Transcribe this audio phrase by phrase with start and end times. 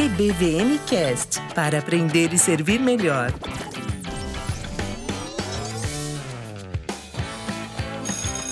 [0.00, 3.30] EBVNcast para aprender e servir melhor.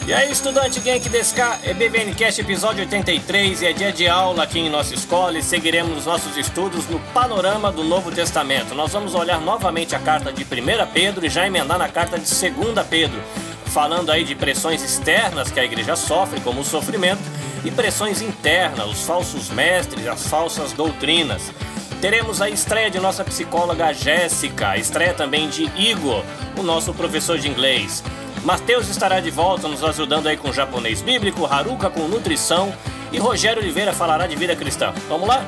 [0.07, 1.41] E aí, estudante Genk DSK,
[1.71, 6.37] EBVNcast episódio 83 e é dia de aula aqui em nossa escola e seguiremos nossos
[6.37, 8.75] estudos no panorama do Novo Testamento.
[8.75, 10.46] Nós vamos olhar novamente a carta de 1
[10.93, 13.23] Pedro e já emendar na carta de 2 Pedro,
[13.69, 17.23] falando aí de pressões externas que a igreja sofre, como o sofrimento,
[17.65, 21.53] e pressões internas, os falsos mestres, as falsas doutrinas.
[22.01, 26.23] Teremos a estreia de nossa psicóloga Jéssica, a estreia também de Igor,
[26.57, 28.02] o nosso professor de inglês.
[28.45, 32.73] Mateus estará de volta nos ajudando aí com japonês bíblico, Haruka com nutrição
[33.11, 34.93] e Rogério Oliveira falará de vida cristã.
[35.09, 35.45] Vamos lá?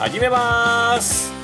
[0.00, 1.41] Adimebas!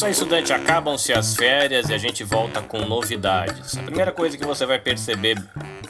[0.00, 0.52] Aí, estudante.
[0.52, 3.76] Acabam-se as férias e a gente volta com novidades.
[3.76, 5.36] A primeira coisa que você vai perceber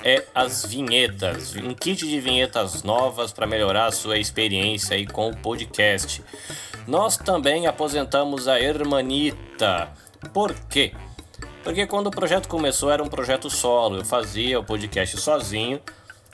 [0.02, 5.30] é as vinhetas, um kit de vinhetas novas para melhorar a sua experiência aí com
[5.30, 6.22] o podcast.
[6.86, 9.90] Nós também aposentamos a Hermanita.
[10.32, 10.92] Por quê?
[11.62, 15.80] Porque quando o projeto começou era um projeto solo, eu fazia o podcast sozinho.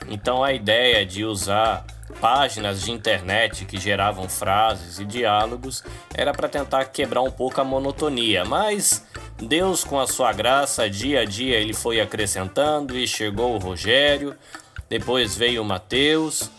[0.07, 1.85] Então a ideia de usar
[2.19, 5.83] páginas de internet que geravam frases e diálogos
[6.13, 9.05] era para tentar quebrar um pouco a monotonia, mas
[9.37, 14.35] Deus, com a sua graça, dia a dia ele foi acrescentando e chegou o Rogério,
[14.89, 16.49] depois veio o Mateus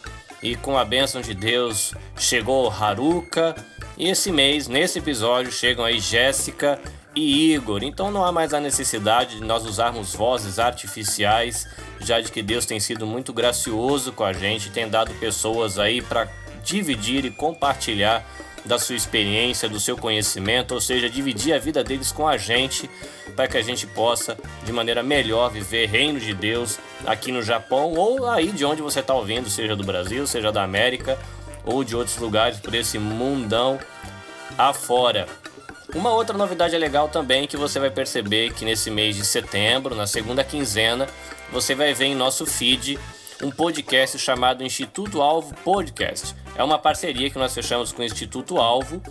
[0.42, 3.54] e com a bênção de Deus chegou o Haruka.
[3.98, 6.80] E esse mês, nesse episódio, chegam aí Jéssica
[7.14, 7.82] e Igor.
[7.82, 11.66] Então não há mais a necessidade de nós usarmos vozes artificiais,
[12.00, 16.00] já de que Deus tem sido muito gracioso com a gente, tem dado pessoas aí
[16.00, 16.28] para
[16.64, 18.24] dividir e compartilhar
[18.64, 22.90] da sua experiência, do seu conhecimento, ou seja, dividir a vida deles com a gente,
[23.34, 27.94] para que a gente possa, de maneira melhor, viver reino de Deus aqui no Japão
[27.94, 31.18] ou aí de onde você está ouvindo, seja do Brasil, seja da América
[31.64, 33.78] ou de outros lugares por esse mundão
[34.58, 35.26] afora.
[35.94, 40.06] Uma outra novidade legal também que você vai perceber que nesse mês de setembro, na
[40.06, 41.06] segunda quinzena,
[41.50, 42.98] você vai ver em nosso feed
[43.42, 46.34] um podcast chamado Instituto Alvo Podcast.
[46.54, 49.02] É uma parceria que nós fechamos com o Instituto Alvo.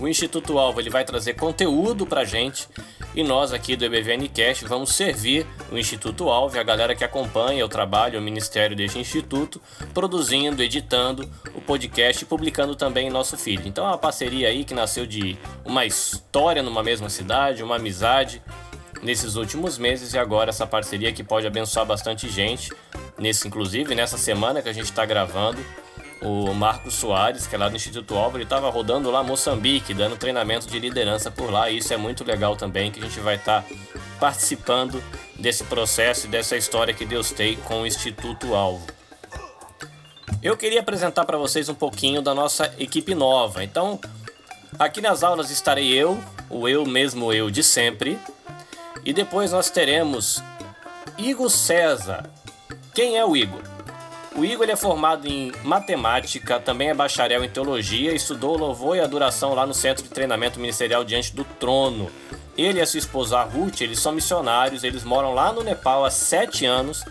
[0.00, 2.68] O Instituto Alvo ele vai trazer conteúdo para gente
[3.14, 7.64] e nós aqui do EBVN Cast vamos servir o Instituto Alvo, a galera que acompanha
[7.64, 9.60] o trabalho, o ministério deste instituto,
[9.94, 13.66] produzindo, editando o podcast e publicando também em nosso feed.
[13.66, 18.42] Então é uma parceria aí que nasceu de uma história numa mesma cidade, uma amizade
[19.02, 22.70] nesses últimos meses e agora essa parceria que pode abençoar bastante gente.
[23.18, 25.64] Nesse inclusive nessa semana que a gente está gravando,
[26.20, 30.16] o Marcos Soares, que é lá do Instituto Álvaro, ele estava rodando lá Moçambique, dando
[30.16, 31.70] treinamento de liderança por lá.
[31.70, 33.74] E isso é muito legal também, que a gente vai estar tá
[34.18, 35.02] participando
[35.38, 38.86] desse processo e dessa história que Deus tem com o Instituto Alvo.
[40.42, 43.62] Eu queria apresentar para vocês um pouquinho da nossa equipe nova.
[43.62, 44.00] Então,
[44.78, 48.18] aqui nas aulas estarei eu, o eu mesmo eu de sempre,
[49.04, 50.42] e depois nós teremos
[51.18, 52.30] Igor César.
[52.94, 53.75] Quem é o Igor?
[54.36, 59.54] O Igor é formado em matemática, também é bacharel em teologia, estudou louvor e adoração
[59.54, 62.10] lá no Centro de Treinamento Ministerial Diante do Trono.
[62.54, 66.10] Ele e a sua esposa Ruth, eles são missionários, eles moram lá no Nepal há
[66.10, 67.02] sete anos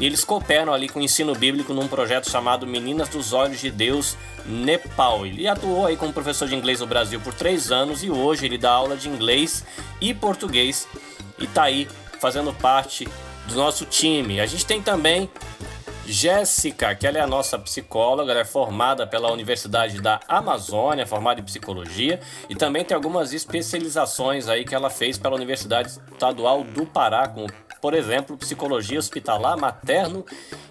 [0.00, 3.70] e eles cooperam ali com o ensino bíblico num projeto chamado Meninas dos Olhos de
[3.70, 5.24] Deus Nepal.
[5.24, 8.58] Ele atuou aí como professor de inglês no Brasil por três anos e hoje ele
[8.58, 9.64] dá aula de inglês
[10.00, 10.88] e português
[11.38, 11.86] e tá aí
[12.20, 13.06] fazendo parte
[13.46, 14.40] do nosso time.
[14.40, 15.30] A gente tem também
[16.06, 21.40] Jéssica, que ela é a nossa psicóloga, ela é formada pela Universidade da Amazônia, formada
[21.40, 26.84] em psicologia, e também tem algumas especializações aí que ela fez pela Universidade Estadual do
[26.86, 27.46] Pará, como
[27.82, 30.24] por exemplo, psicologia hospitalar materno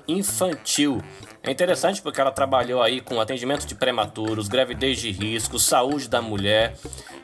[0.08, 1.02] infantil.
[1.44, 6.22] É interessante porque ela trabalhou aí com atendimento de prematuros, gravidez de risco, saúde da
[6.22, 6.76] mulher,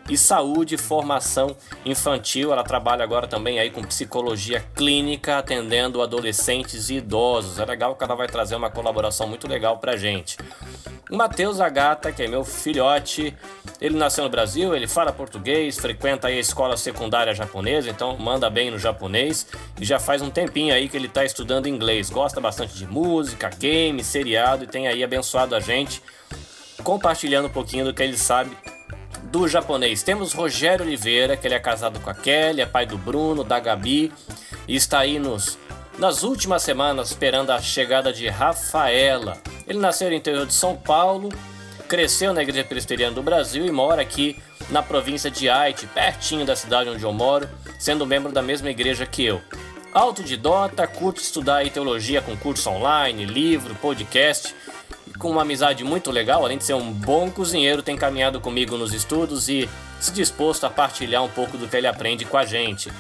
[0.10, 1.56] e saúde e formação
[1.86, 2.52] infantil.
[2.52, 7.60] Ela trabalha agora também aí com psicologia clínica, atendendo adolescentes e idosos.
[7.60, 10.38] É legal que ela vai trazer uma colaboração muito legal pra gente.
[11.10, 13.36] Matheus Agata, que é meu filhote,
[13.80, 18.70] ele nasceu no Brasil, ele fala português, frequenta a escola secundária japonesa, então manda bem
[18.70, 19.48] no japonês
[19.80, 22.10] e já faz um tempinho aí que ele está estudando inglês.
[22.10, 26.02] Gosta bastante de música, game, seriado e tem aí abençoado a gente
[26.84, 28.56] compartilhando um pouquinho do que ele sabe
[29.24, 30.04] do japonês.
[30.04, 33.60] Temos Rogério Oliveira, que ele é casado com a Kelly, é pai do Bruno, da
[33.60, 34.12] Gabi,
[34.68, 35.58] e está aí nos,
[35.98, 39.38] nas últimas semanas esperando a chegada de Rafaela.
[39.68, 41.30] Ele nasceu no interior de São Paulo,
[41.88, 46.56] cresceu na Igreja Presbiteriana do Brasil e mora aqui na província de Haiti, pertinho da
[46.56, 47.50] cidade onde eu moro,
[47.80, 49.42] sendo membro da mesma igreja que eu.
[49.94, 54.54] Autodidota, curto estudar teologia com curso online, livro, podcast,
[55.18, 58.94] com uma amizade muito legal, além de ser um bom cozinheiro, tem caminhado comigo nos
[58.94, 59.68] estudos e
[60.00, 62.92] se disposto a partilhar um pouco do que ele aprende com a gente.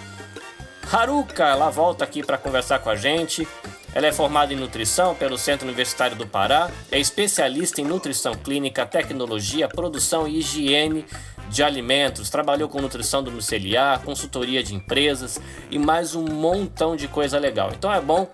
[0.91, 3.47] Haruka, ela volta aqui para conversar com a gente.
[3.93, 8.85] Ela é formada em nutrição pelo Centro Universitário do Pará, é especialista em nutrição clínica,
[8.85, 11.05] tecnologia, produção e higiene
[11.49, 15.41] de alimentos, trabalhou com nutrição domiciliar, consultoria de empresas
[15.71, 17.71] e mais um montão de coisa legal.
[17.75, 18.27] Então é bom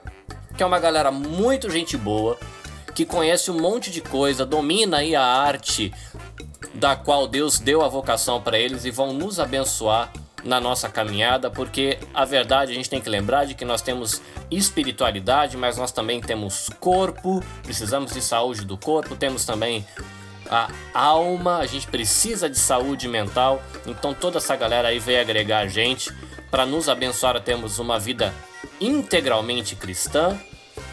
[0.58, 2.38] que é uma galera muito gente boa,
[2.94, 5.94] que conhece um monte de coisa, domina aí a arte
[6.74, 10.12] da qual Deus deu a vocação para eles e vão nos abençoar
[10.44, 14.22] na nossa caminhada, porque a verdade a gente tem que lembrar de que nós temos
[14.52, 19.86] espiritualidade, mas nós também temos corpo, precisamos de saúde do corpo, temos também
[20.50, 23.62] a alma, a gente precisa de saúde mental.
[23.88, 26.14] Então toda essa galera aí veio agregar a gente
[26.52, 28.34] para nos abençoar a termos uma vida
[28.80, 30.40] integralmente cristã,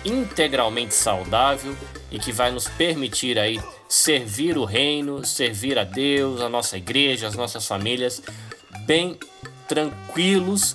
[0.05, 1.77] integralmente saudável
[2.11, 7.27] e que vai nos permitir aí servir o reino, servir a Deus, a nossa igreja,
[7.27, 8.23] as nossas famílias
[8.87, 9.19] bem
[9.71, 10.75] tranquilos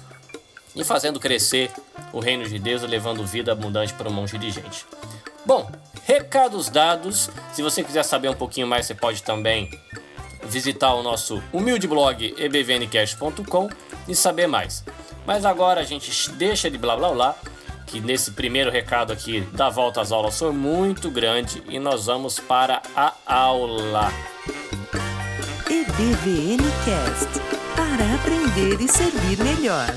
[0.73, 1.69] e fazendo crescer
[2.13, 4.85] o reino de Deus, levando vida abundante para um monte de gente.
[5.45, 5.69] Bom,
[6.05, 7.29] recados dados.
[7.51, 9.69] Se você quiser saber um pouquinho mais, você pode também
[10.43, 13.69] visitar o nosso humilde blog ebvncast.com
[14.07, 14.85] e saber mais.
[15.25, 17.35] Mas agora a gente deixa de blá blá blá,
[17.87, 22.39] que nesse primeiro recado aqui da volta às aulas foi muito grande e nós vamos
[22.39, 24.09] para a aula.
[25.69, 29.87] EBVNcast para aprender e servir melhor.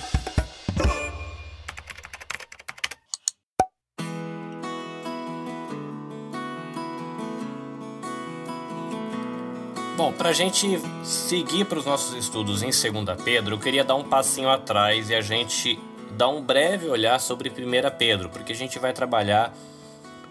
[9.96, 13.94] Bom, para a gente seguir para os nossos estudos em 2 Pedro, eu queria dar
[13.94, 15.78] um passinho atrás e a gente
[16.16, 17.52] dar um breve olhar sobre 1
[17.96, 19.52] Pedro, porque a gente vai trabalhar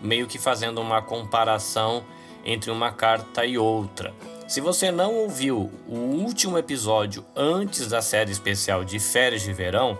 [0.02, 2.04] meio que fazendo uma comparação
[2.46, 4.14] entre uma carta e outra.
[4.48, 9.98] Se você não ouviu o último episódio antes da série especial de férias de verão,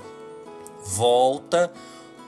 [0.86, 1.70] volta,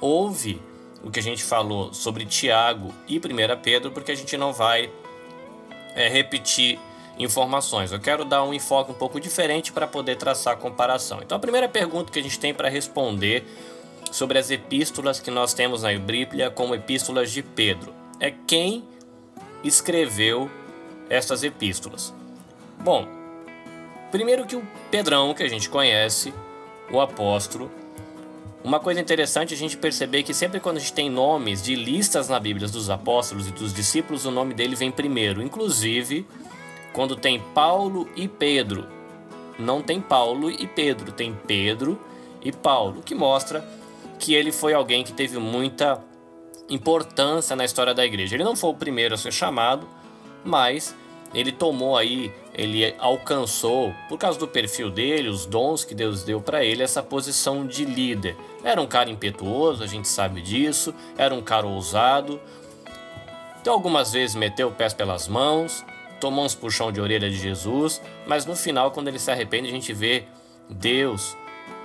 [0.02, 0.62] ouve
[1.02, 3.22] o que a gente falou sobre Tiago e 1
[3.64, 4.92] Pedro, porque a gente não vai
[5.96, 6.78] é, repetir
[7.18, 7.94] informações.
[7.94, 11.22] Eu quero dar um enfoque um pouco diferente para poder traçar a comparação.
[11.22, 13.46] Então, a primeira pergunta que a gente tem para responder
[14.12, 18.84] sobre as epístolas que nós temos na Bíblia como epístolas de Pedro é quem
[19.64, 20.52] escreveu
[21.10, 22.14] essas epístolas.
[22.80, 23.08] Bom,
[24.12, 26.34] primeiro que o Pedrão, que a gente conhece,
[26.92, 27.72] o apóstolo,
[28.64, 31.76] uma coisa interessante é a gente perceber que sempre quando a gente tem nomes de
[31.76, 35.42] listas na Bíblia dos apóstolos e dos discípulos, o nome dele vem primeiro.
[35.42, 36.28] Inclusive,
[36.92, 38.86] quando tem Paulo e Pedro.
[39.58, 42.00] Não tem Paulo e Pedro, tem Pedro
[42.42, 43.66] e Paulo, que mostra
[44.18, 46.02] que ele foi alguém que teve muita
[46.70, 48.36] importância na história da igreja.
[48.36, 49.88] Ele não foi o primeiro a ser chamado,
[50.44, 50.96] mas
[51.34, 56.42] ele tomou aí, ele alcançou, por causa do perfil dele, os dons que Deus deu
[56.42, 58.36] para ele, essa posição de líder.
[58.64, 62.40] Era um cara impetuoso, a gente sabe disso, era um cara ousado.
[63.62, 65.86] Então, algumas vezes meteu o pé pelas mãos,
[66.20, 69.72] tomou uns puxão de orelha de Jesus, mas no final, quando ele se arrepende, a
[69.72, 70.24] gente vê
[70.70, 71.38] Deus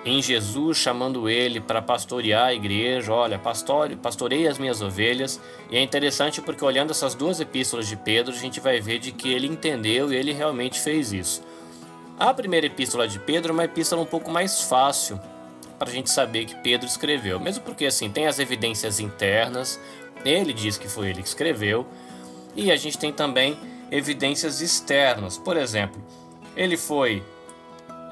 [0.05, 3.13] em Jesus chamando ele para pastorear a igreja.
[3.13, 5.41] Olha, pastore, pastorei as minhas ovelhas.
[5.71, 9.13] E é interessante porque olhando essas duas epístolas de Pedro, a gente vai ver de
[9.13, 11.43] que ele entendeu e ele realmente fez isso.
[12.19, 15.19] A primeira epístola de Pedro é uma epístola um pouco mais fácil
[15.79, 19.81] para a gente saber que Pedro escreveu, mesmo porque assim tem as evidências internas.
[20.25, 21.87] Ele diz que foi ele que escreveu
[22.55, 23.57] e a gente tem também
[23.91, 25.37] evidências externas.
[25.37, 26.01] Por exemplo,
[26.57, 27.23] ele foi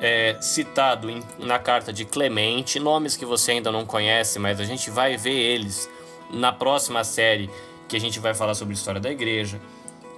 [0.02, 4.64] é, citado em, na carta de Clemente, nomes que você ainda não conhece, mas a
[4.64, 5.88] gente vai ver eles
[6.28, 7.49] na próxima série
[7.88, 9.61] que a gente vai falar sobre a história da igreja.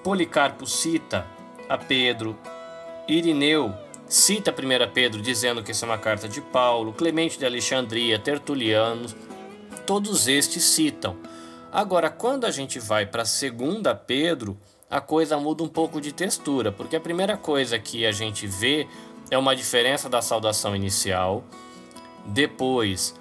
[0.03, 1.27] Policarpo cita
[1.69, 2.35] a Pedro,
[3.07, 3.75] Irineu
[4.09, 9.07] cita 1 Pedro dizendo que isso é uma carta de Paulo, Clemente de Alexandria, Tertuliano,
[9.87, 11.17] todos estes citam.
[11.71, 14.57] Agora, quando a gente vai para 2 Pedro,
[14.89, 18.87] a coisa muda um pouco de textura, porque a primeira coisa que a gente vê
[19.31, 21.45] é uma diferença da saudação inicial.
[22.27, 23.15] Depois,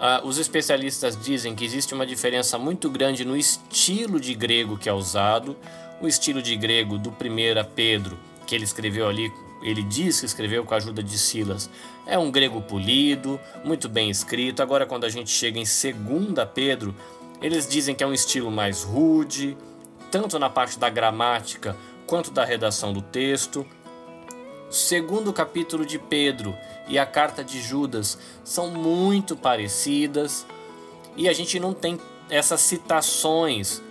[0.00, 4.88] uh, os especialistas dizem que existe uma diferença muito grande no estilo de grego que
[4.88, 5.56] é usado.
[6.00, 7.14] O estilo de grego do 1
[7.74, 9.32] Pedro, que ele escreveu ali,
[9.62, 11.70] ele diz que escreveu com a ajuda de Silas,
[12.06, 14.62] é um grego polido, muito bem escrito.
[14.62, 16.94] Agora, quando a gente chega em 2 Pedro,
[17.40, 19.56] eles dizem que é um estilo mais rude,
[20.10, 23.66] tanto na parte da gramática quanto da redação do texto.
[24.72, 26.56] Segundo capítulo de Pedro
[26.88, 30.46] e a carta de Judas são muito parecidas
[31.16, 32.00] e a gente não tem
[32.30, 33.82] essas citações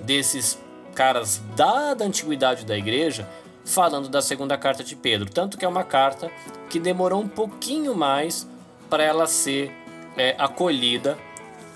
[0.00, 0.58] desses
[0.94, 3.28] caras da, da antiguidade da igreja
[3.64, 5.30] falando da segunda carta de Pedro.
[5.30, 6.30] Tanto que é uma carta
[6.68, 8.48] que demorou um pouquinho mais
[8.88, 9.70] para ela ser
[10.16, 11.18] é, acolhida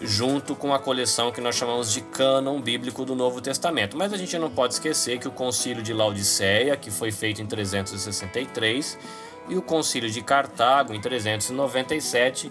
[0.00, 3.96] junto com a coleção que nós chamamos de cânon bíblico do Novo Testamento.
[3.96, 7.46] Mas a gente não pode esquecer que o Concílio de Laodiceia, que foi feito em
[7.46, 8.98] 363,
[9.48, 12.50] e o Concílio de Cartago, em 397,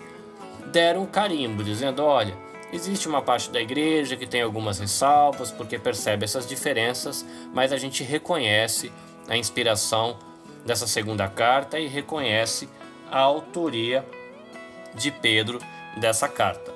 [0.72, 2.36] deram um carimbo, dizendo: olha,
[2.72, 7.78] existe uma parte da igreja que tem algumas ressalvas, porque percebe essas diferenças, mas a
[7.78, 8.92] gente reconhece
[9.28, 10.18] a inspiração
[10.66, 12.70] dessa segunda carta e reconhece
[13.12, 14.06] a autoria
[14.96, 15.60] de Pedro
[15.98, 16.73] dessa carta.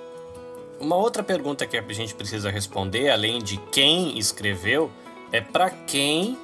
[0.79, 4.91] Uma outra pergunta que a gente precisa responder, além de quem escreveu,
[5.31, 6.38] é para quem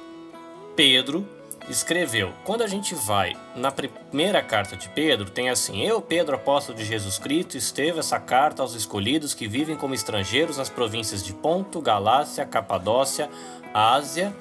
[0.74, 1.24] Pedro
[1.68, 2.32] escreveu.
[2.44, 6.84] Quando a gente vai na primeira carta de Pedro, tem assim: Eu, Pedro, apóstolo de
[6.84, 11.80] Jesus Cristo, escrevo essa carta aos escolhidos que vivem como estrangeiros nas províncias de Ponto,
[11.80, 13.30] Galácia, Capadócia,
[13.72, 14.34] Ásia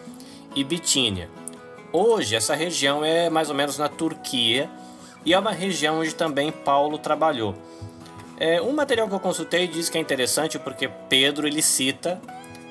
[0.55, 1.29] e Bitínia.
[1.91, 4.67] Hoje, essa região é mais ou menos na Turquia
[5.23, 7.55] e é uma região onde também Paulo trabalhou.
[8.37, 12.19] É, um material que eu consultei diz que é interessante porque Pedro ele cita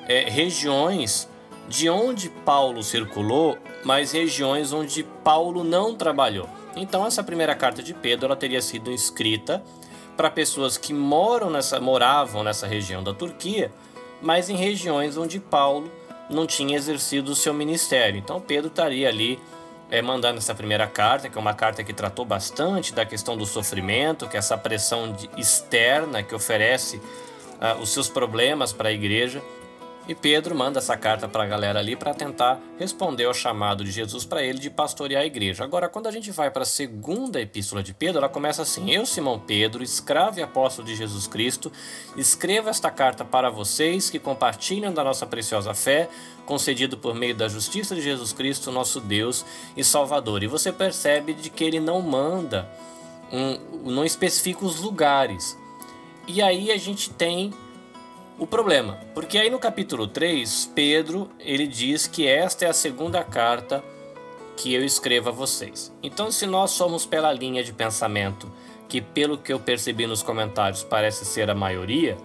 [0.07, 1.29] é, regiões
[1.67, 6.49] de onde Paulo circulou, mas regiões onde Paulo não trabalhou.
[6.75, 9.63] Então essa primeira carta de Pedro ela teria sido escrita
[10.17, 13.71] para pessoas que moram nessa, moravam nessa região da Turquia,
[14.21, 15.91] mas em regiões onde Paulo
[16.29, 18.19] não tinha exercido o seu ministério.
[18.19, 19.39] Então Pedro estaria ali
[19.93, 23.45] é, mandando essa primeira carta, que é uma carta que tratou bastante da questão do
[23.45, 29.39] sofrimento, que é essa pressão externa que oferece uh, os seus problemas para a igreja.
[30.05, 33.91] E Pedro manda essa carta para a galera ali para tentar responder ao chamado de
[33.91, 35.63] Jesus para ele de pastorear a igreja.
[35.63, 39.05] Agora, quando a gente vai para a segunda epístola de Pedro, ela começa assim: Eu,
[39.05, 41.71] Simão Pedro, escravo e apóstolo de Jesus Cristo,
[42.17, 46.09] escrevo esta carta para vocês que compartilham da nossa preciosa fé,
[46.45, 49.45] concedido por meio da justiça de Jesus Cristo, nosso Deus
[49.77, 50.43] e Salvador.
[50.43, 52.69] E você percebe de que ele não manda,
[53.31, 55.57] um, não especifica os lugares.
[56.27, 57.53] E aí a gente tem
[58.37, 58.97] o problema.
[59.13, 63.83] Porque aí no capítulo 3, Pedro, ele diz que esta é a segunda carta
[64.57, 65.91] que eu escrevo a vocês.
[66.01, 68.51] Então, se nós somos pela linha de pensamento
[68.87, 72.15] que pelo que eu percebi nos comentários parece ser a maioria,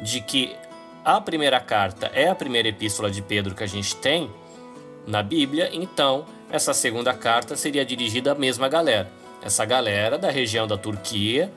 [0.00, 0.56] de que
[1.04, 4.30] a primeira carta é a primeira epístola de Pedro que a gente tem
[5.06, 9.10] na Bíblia, então essa segunda carta seria dirigida à mesma galera.
[9.42, 11.52] Essa galera da região da Turquia,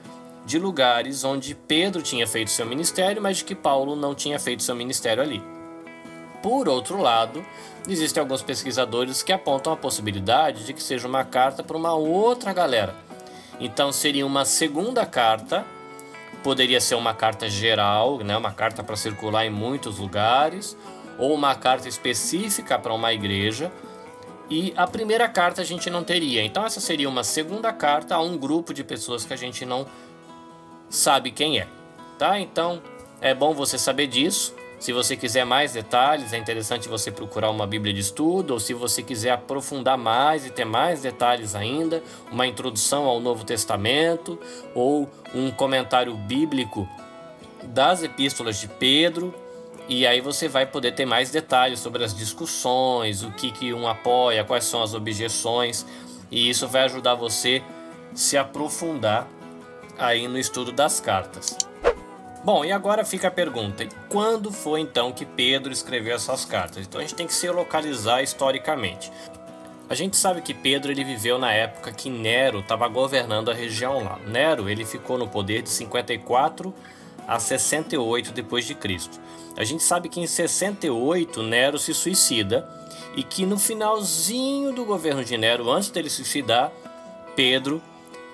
[0.48, 4.62] de lugares onde Pedro tinha feito seu ministério, mas de que Paulo não tinha feito
[4.62, 5.42] seu ministério ali.
[6.42, 7.44] Por outro lado,
[7.86, 12.54] existem alguns pesquisadores que apontam a possibilidade de que seja uma carta para uma outra
[12.54, 12.94] galera.
[13.60, 15.66] Então seria uma segunda carta,
[16.42, 20.74] poderia ser uma carta geral, né, uma carta para circular em muitos lugares,
[21.18, 23.70] ou uma carta específica para uma igreja.
[24.48, 26.42] E a primeira carta a gente não teria.
[26.42, 29.86] Então essa seria uma segunda carta a um grupo de pessoas que a gente não
[30.88, 31.66] sabe quem é,
[32.18, 32.38] tá?
[32.38, 32.82] Então
[33.20, 34.54] é bom você saber disso.
[34.78, 38.72] Se você quiser mais detalhes, é interessante você procurar uma Bíblia de estudo, ou se
[38.72, 44.38] você quiser aprofundar mais e ter mais detalhes ainda, uma introdução ao Novo Testamento,
[44.76, 46.88] ou um comentário bíblico
[47.64, 49.34] das epístolas de Pedro,
[49.88, 53.88] e aí você vai poder ter mais detalhes sobre as discussões, o que, que um
[53.88, 55.84] apoia, quais são as objeções,
[56.30, 57.62] e isso vai ajudar você
[58.14, 59.26] se aprofundar
[59.98, 61.56] aí no estudo das cartas.
[62.44, 66.86] Bom, e agora fica a pergunta: quando foi então que Pedro escreveu essas cartas?
[66.86, 69.10] Então a gente tem que se localizar historicamente.
[69.90, 74.04] A gente sabe que Pedro ele viveu na época que Nero estava governando a região
[74.04, 74.18] lá.
[74.26, 76.74] Nero ele ficou no poder de 54
[77.26, 79.18] a 68 depois de Cristo.
[79.56, 82.68] A gente sabe que em 68 Nero se suicida
[83.16, 86.70] e que no finalzinho do governo de Nero, antes dele suicidar,
[87.34, 87.82] Pedro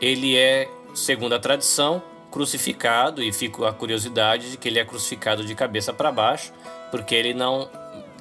[0.00, 5.44] ele é segundo a tradição, crucificado e fica a curiosidade de que ele é crucificado
[5.44, 6.52] de cabeça para baixo,
[6.90, 7.68] porque ele não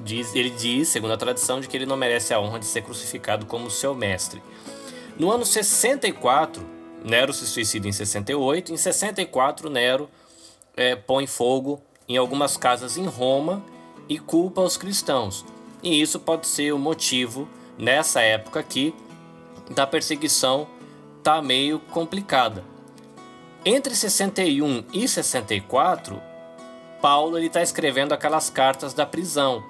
[0.02, 2.82] diz, ele diz, segundo a tradição, de que ele não merece a honra de ser
[2.82, 4.42] crucificado como seu mestre.
[5.18, 6.64] No ano 64,
[7.04, 10.08] Nero se suicida em 68, em 64 Nero
[10.76, 13.62] é, põe fogo em algumas casas em Roma
[14.08, 15.44] e culpa os cristãos.
[15.82, 18.94] E isso pode ser o motivo nessa época aqui
[19.70, 20.66] da perseguição
[21.24, 22.62] tá meio complicada.
[23.64, 26.22] Entre 61 e 64,
[27.00, 29.64] Paulo está escrevendo aquelas cartas da prisão.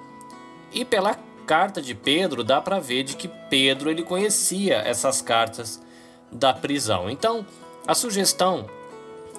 [0.73, 5.81] E pela carta de Pedro dá para ver de que Pedro ele conhecia essas cartas
[6.29, 7.09] da prisão.
[7.09, 7.45] Então,
[7.87, 8.65] a sugestão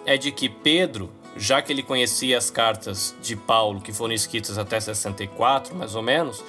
[0.07, 4.57] é de que Pedro, já que ele conhecia as cartas de Paulo que foram escritas
[4.57, 6.43] até 64, mais ou menos,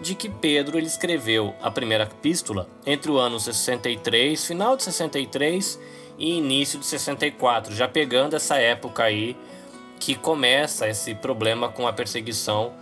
[0.00, 5.78] de que Pedro ele escreveu a primeira epístola entre o ano 63, final de 63
[6.18, 9.36] e início de 64, já pegando essa época aí
[9.98, 12.72] que começa esse problema com a perseguição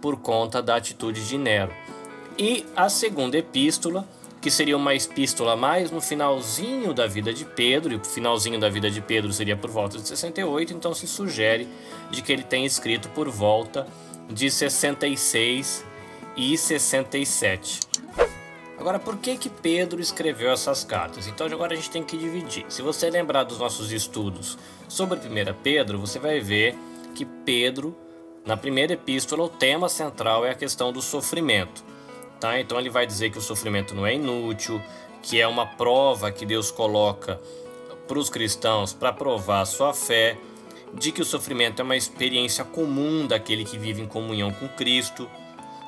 [0.00, 1.72] por conta da atitude de Nero.
[2.36, 4.08] E a segunda epístola,
[4.40, 8.68] que seria uma epístola mais no finalzinho da vida de Pedro, e o finalzinho da
[8.68, 11.68] vida de Pedro seria por volta de 68, então se sugere
[12.10, 13.86] de que ele tenha escrito por volta
[14.28, 15.84] de 66
[16.36, 17.80] e 67.
[18.78, 21.28] Agora, por que que Pedro escreveu essas cartas?
[21.28, 22.64] Então agora a gente tem que dividir.
[22.68, 24.58] Se você lembrar dos nossos estudos
[24.88, 26.76] sobre 1 Pedro, você vai ver
[27.14, 27.96] que Pedro,
[28.44, 31.84] na primeira epístola, o tema central é a questão do sofrimento.
[32.40, 32.58] Tá?
[32.58, 34.82] Então ele vai dizer que o sofrimento não é inútil,
[35.22, 37.40] que é uma prova que Deus coloca
[38.08, 40.36] para os cristãos para provar a sua fé,
[40.92, 45.30] de que o sofrimento é uma experiência comum daquele que vive em comunhão com Cristo.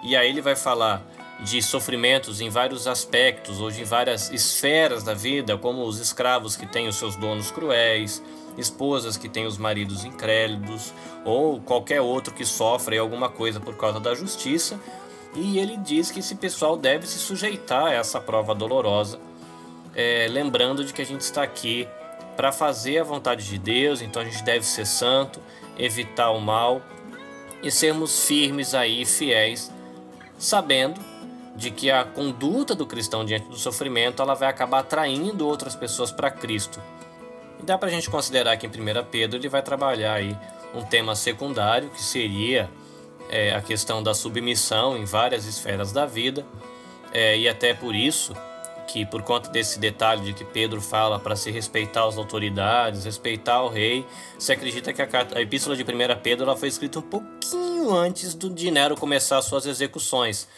[0.05, 1.03] E aí ele vai falar
[1.41, 6.67] de sofrimentos em vários aspectos ou em várias esferas da vida, como os escravos que
[6.67, 8.23] têm os seus donos cruéis,
[8.57, 10.93] esposas que têm os maridos incrédulos,
[11.25, 14.79] ou qualquer outro que sofre alguma coisa por causa da justiça.
[15.35, 19.19] E ele diz que esse pessoal deve se sujeitar a essa prova dolorosa,
[19.95, 21.89] é, lembrando de que a gente está aqui
[22.37, 25.41] para fazer a vontade de Deus, então a gente deve ser santo,
[25.79, 26.83] evitar o mal
[27.63, 29.73] e sermos firmes aí, fiéis,
[30.39, 31.01] sabendo
[31.57, 36.11] de que a conduta do cristão diante do sofrimento ela vai acabar atraindo outras pessoas
[36.11, 36.81] para Cristo.
[37.61, 40.37] E dá para a gente considerar que em 1 Pedro ele vai trabalhar aí
[40.75, 42.69] um tema secundário que seria
[43.31, 46.45] é, a questão da submissão em várias esferas da vida
[47.13, 48.35] é, e até por isso
[48.87, 53.63] que por conta desse detalhe de que Pedro fala para se respeitar as autoridades, respeitar
[53.63, 54.07] o rei,
[54.39, 55.87] se acredita que a, carta, a epístola de 1
[56.23, 60.49] Pedro ela foi escrita um pouquinho antes do de Nero começar suas execuções.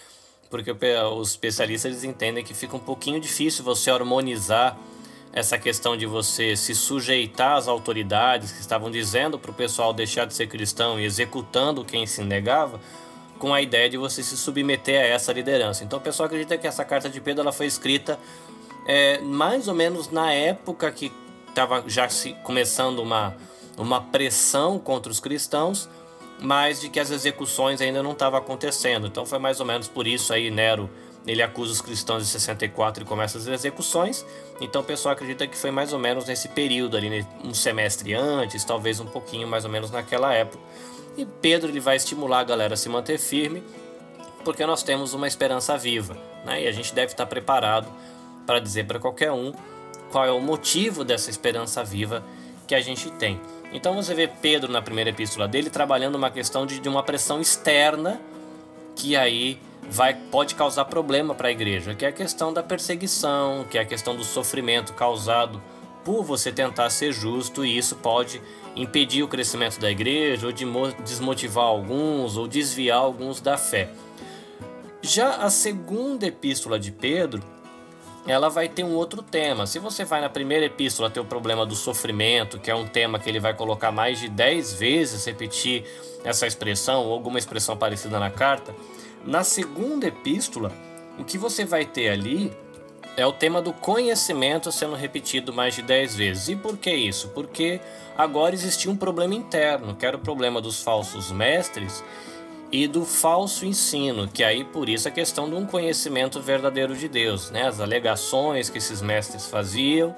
[0.48, 4.78] Porque os especialistas eles entendem que fica um pouquinho difícil você harmonizar
[5.32, 10.24] essa questão de você se sujeitar às autoridades que estavam dizendo para o pessoal deixar
[10.24, 12.80] de ser cristão e executando quem se negava,
[13.38, 15.84] com a ideia de você se submeter a essa liderança.
[15.84, 18.18] Então o pessoal acredita que essa carta de Pedro ela foi escrita
[18.86, 21.12] é, mais ou menos na época que
[21.48, 23.36] estava já se começando uma,
[23.76, 25.88] uma pressão contra os cristãos
[26.38, 29.06] mas de que as execuções ainda não estavam acontecendo.
[29.06, 30.90] Então foi mais ou menos por isso aí Nero
[31.26, 34.24] ele acusa os cristãos de 64 e começa as execuções.
[34.60, 38.14] Então o pessoal acredita que foi mais ou menos nesse período ali, né, um semestre
[38.14, 40.62] antes, talvez um pouquinho mais ou menos naquela época.
[41.16, 43.62] E Pedro ele vai estimular a galera a se manter firme,
[44.44, 46.62] porque nós temos uma esperança viva, né?
[46.62, 47.88] E a gente deve estar preparado
[48.46, 49.52] para dizer para qualquer um
[50.10, 52.22] qual é o motivo dessa esperança viva
[52.66, 53.40] que a gente tem.
[53.72, 57.40] Então você vê Pedro na primeira epístola dele trabalhando uma questão de, de uma pressão
[57.40, 58.20] externa
[58.94, 63.64] que aí vai pode causar problema para a igreja, que é a questão da perseguição,
[63.70, 65.62] que é a questão do sofrimento causado
[66.06, 68.40] por você tentar ser justo e isso pode
[68.76, 70.64] impedir o crescimento da igreja ou de
[71.02, 73.90] desmotivar alguns ou desviar alguns da fé.
[75.02, 77.42] Já a segunda epístola de Pedro
[78.24, 79.66] ela vai ter um outro tema.
[79.66, 83.18] Se você vai na primeira epístola ter o problema do sofrimento, que é um tema
[83.18, 85.84] que ele vai colocar mais de 10 vezes, repetir
[86.22, 88.72] essa expressão ou alguma expressão parecida na carta,
[89.24, 90.72] na segunda epístola,
[91.18, 92.52] o que você vai ter ali
[93.16, 96.48] é o tema do conhecimento sendo repetido mais de 10 vezes.
[96.48, 97.28] E por que isso?
[97.28, 97.80] Porque
[98.16, 102.04] agora existia um problema interno, que era o problema dos falsos mestres
[102.70, 107.08] e do falso ensino, que aí por isso a questão de um conhecimento verdadeiro de
[107.08, 107.66] Deus, né?
[107.66, 110.14] As alegações que esses mestres faziam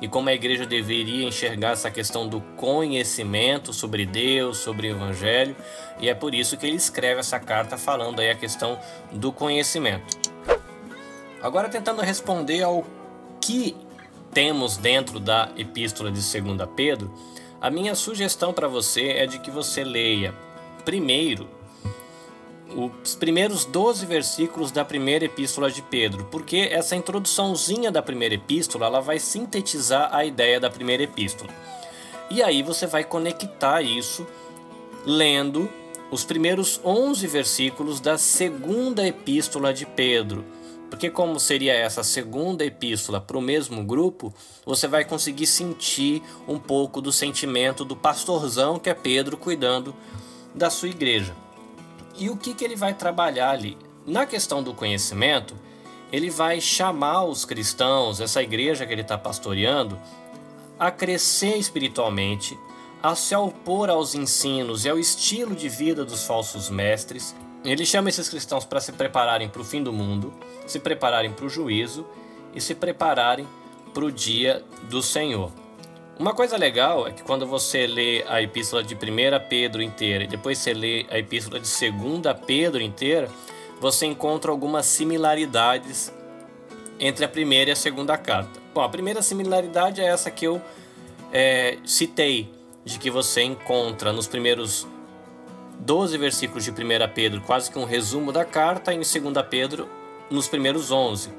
[0.00, 5.56] e como a igreja deveria enxergar essa questão do conhecimento sobre Deus, sobre o evangelho,
[6.00, 8.76] e é por isso que ele escreve essa carta falando aí a questão
[9.12, 10.21] do conhecimento.
[11.42, 12.84] Agora tentando responder ao
[13.40, 13.74] que
[14.32, 17.12] temos dentro da epístola de 2 Pedro,
[17.60, 20.32] a minha sugestão para você é de que você leia
[20.84, 21.48] primeiro
[22.74, 28.86] os primeiros 12 versículos da primeira epístola de Pedro, porque essa introduçãozinha da primeira epístola,
[28.86, 31.50] ela vai sintetizar a ideia da primeira epístola.
[32.30, 34.26] E aí você vai conectar isso
[35.04, 35.68] lendo
[36.10, 40.44] os primeiros 11 versículos da segunda epístola de Pedro.
[40.92, 44.30] Porque como seria essa segunda epístola para o mesmo grupo,
[44.62, 49.96] você vai conseguir sentir um pouco do sentimento do pastorzão que é Pedro cuidando
[50.54, 51.34] da sua igreja.
[52.18, 53.78] E o que, que ele vai trabalhar ali?
[54.04, 55.56] Na questão do conhecimento,
[56.12, 59.98] ele vai chamar os cristãos, essa igreja que ele está pastoreando,
[60.78, 62.54] a crescer espiritualmente,
[63.02, 67.34] a se opor aos ensinos e ao estilo de vida dos falsos mestres.
[67.64, 70.32] Ele chama esses cristãos para se prepararem para o fim do mundo,
[70.66, 72.06] se prepararem para o juízo
[72.54, 73.46] e se prepararem
[73.94, 75.52] para o dia do Senhor.
[76.18, 78.98] Uma coisa legal é que quando você lê a epístola de 1
[79.48, 83.30] Pedro inteira e depois você lê a epístola de 2 Pedro inteira,
[83.80, 86.12] você encontra algumas similaridades
[86.98, 88.60] entre a primeira e a segunda carta.
[88.74, 90.60] Bom, a primeira similaridade é essa que eu
[91.32, 92.52] é, citei
[92.84, 94.86] de que você encontra nos primeiros
[95.84, 96.74] 12 versículos de 1
[97.12, 99.88] Pedro quase que um resumo da carta, e em 2 Pedro
[100.30, 101.30] nos primeiros 11.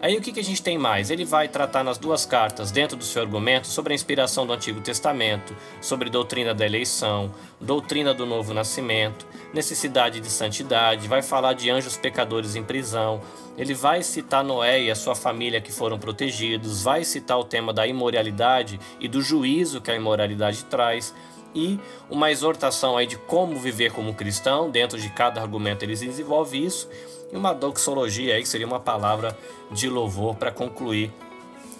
[0.00, 1.10] Aí o que, que a gente tem mais?
[1.10, 4.80] Ele vai tratar nas duas cartas, dentro do seu argumento, sobre a inspiração do Antigo
[4.80, 11.70] Testamento, sobre doutrina da eleição, doutrina do novo nascimento, necessidade de santidade, vai falar de
[11.70, 13.20] anjos pecadores em prisão,
[13.56, 17.72] ele vai citar Noé e a sua família que foram protegidos, vai citar o tema
[17.72, 21.14] da imoralidade e do juízo que a imoralidade traz,
[21.54, 21.78] e
[22.10, 26.88] uma exortação aí de como viver como cristão, dentro de cada argumento ele desenvolve isso,
[27.32, 29.36] e uma doxologia aí que seria uma palavra
[29.70, 31.12] de louvor para concluir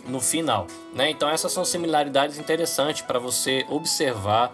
[0.07, 0.67] no final.
[0.95, 1.11] Né?
[1.11, 4.53] Então essas são similaridades interessantes para você observar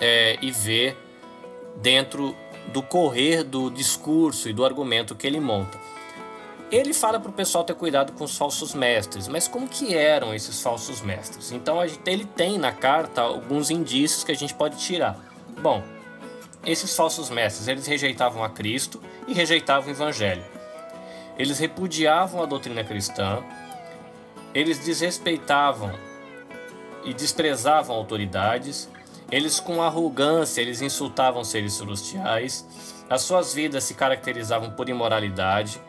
[0.00, 0.96] é, e ver
[1.76, 2.34] dentro
[2.72, 5.78] do correr do discurso e do argumento que ele monta.
[6.70, 10.34] Ele fala para o pessoal ter cuidado com os falsos mestres, mas como que eram
[10.34, 11.50] esses falsos mestres?
[11.50, 15.16] Então gente, ele tem na carta alguns indícios que a gente pode tirar.
[15.62, 15.82] Bom,
[16.66, 20.44] esses falsos mestres eles rejeitavam a Cristo e rejeitavam o Evangelho.
[21.38, 23.42] Eles repudiavam a doutrina cristã,
[24.52, 25.92] eles desrespeitavam
[27.02, 28.90] e desprezavam autoridades,
[29.30, 32.66] eles com arrogância eles insultavam seres celestiais,
[33.08, 35.80] as suas vidas se caracterizavam por imoralidade,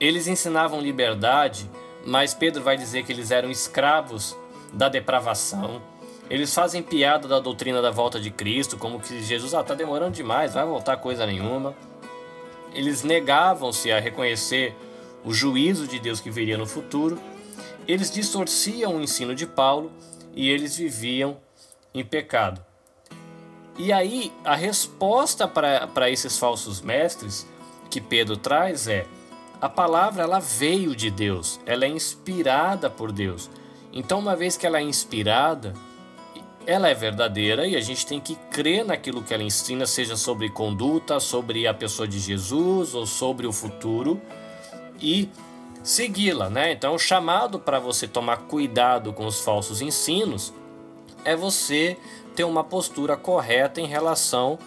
[0.00, 1.70] eles ensinavam liberdade,
[2.06, 4.34] mas Pedro vai dizer que eles eram escravos
[4.72, 5.82] da depravação.
[6.30, 10.12] Eles fazem piada da doutrina da volta de Cristo, como que Jesus ah, tá demorando
[10.12, 11.74] demais, vai voltar coisa nenhuma.
[12.72, 14.74] Eles negavam-se a reconhecer
[15.24, 17.20] o juízo de Deus que viria no futuro.
[17.86, 19.92] Eles distorciam o ensino de Paulo
[20.34, 21.36] e eles viviam
[21.92, 22.64] em pecado.
[23.76, 27.46] E aí, a resposta para esses falsos mestres
[27.90, 29.04] que Pedro traz é:
[29.60, 33.50] a palavra ela veio de Deus, ela é inspirada por Deus.
[33.92, 35.74] Então, uma vez que ela é inspirada,
[36.66, 40.48] ela é verdadeira e a gente tem que crer naquilo que ela ensina, seja sobre
[40.48, 44.20] conduta, sobre a pessoa de Jesus ou sobre o futuro
[45.00, 45.28] e
[45.82, 46.72] segui-la, né?
[46.72, 50.54] Então, o chamado para você tomar cuidado com os falsos ensinos
[51.24, 51.96] é você
[52.34, 54.58] ter uma postura correta em relação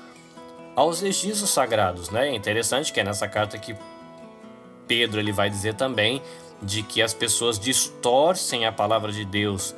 [0.76, 2.30] aos registros sagrados, né?
[2.30, 3.76] É interessante que é nessa carta que
[4.88, 6.22] Pedro ele vai dizer também
[6.62, 9.76] de que as pessoas distorcem a palavra de Deus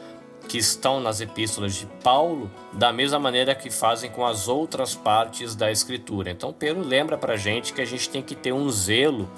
[0.47, 5.55] que estão nas epístolas de Paulo da mesma maneira que fazem com as outras partes
[5.55, 6.29] da escritura.
[6.29, 9.29] Então Pedro lembra para gente que a gente tem que ter um zelo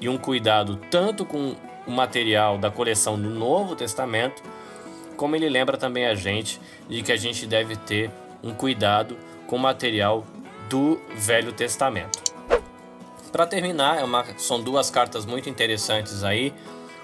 [0.00, 4.42] e um cuidado tanto com o material da coleção do Novo Testamento,
[5.16, 8.10] como ele lembra também a gente de que a gente deve ter
[8.42, 10.24] um cuidado com o material
[10.68, 12.33] do Velho Testamento.
[13.34, 16.54] Para terminar, é uma, são duas cartas muito interessantes aí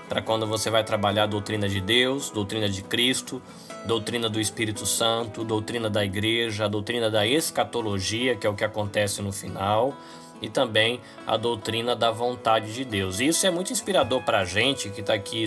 [0.09, 3.43] para quando você vai trabalhar a doutrina de Deus, doutrina de Cristo,
[3.85, 8.62] doutrina do Espírito Santo, doutrina da igreja, a doutrina da escatologia, que é o que
[8.62, 9.93] acontece no final,
[10.40, 13.19] e também a doutrina da vontade de Deus.
[13.19, 15.45] E isso é muito inspirador para a gente que está aqui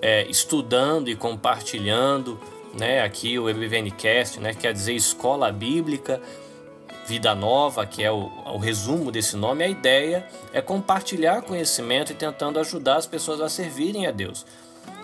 [0.00, 2.40] é, estudando e compartilhando
[2.74, 6.20] né, aqui o EBVNcast, né, quer dizer escola bíblica,
[7.06, 12.14] Vida Nova, que é o, o, resumo desse nome, a ideia é compartilhar conhecimento e
[12.14, 14.46] tentando ajudar as pessoas a servirem a Deus.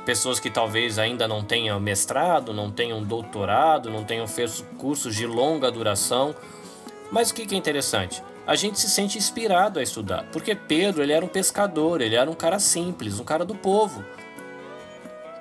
[0.07, 5.27] Pessoas que talvez ainda não tenham mestrado, não tenham doutorado, não tenham feito cursos de
[5.27, 6.35] longa duração.
[7.11, 8.23] Mas o que é interessante?
[8.47, 12.31] A gente se sente inspirado a estudar, porque Pedro ele era um pescador, ele era
[12.31, 14.03] um cara simples, um cara do povo.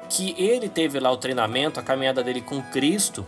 [0.10, 3.26] Que ele teve lá o treinamento, a caminhada dele com Cristo,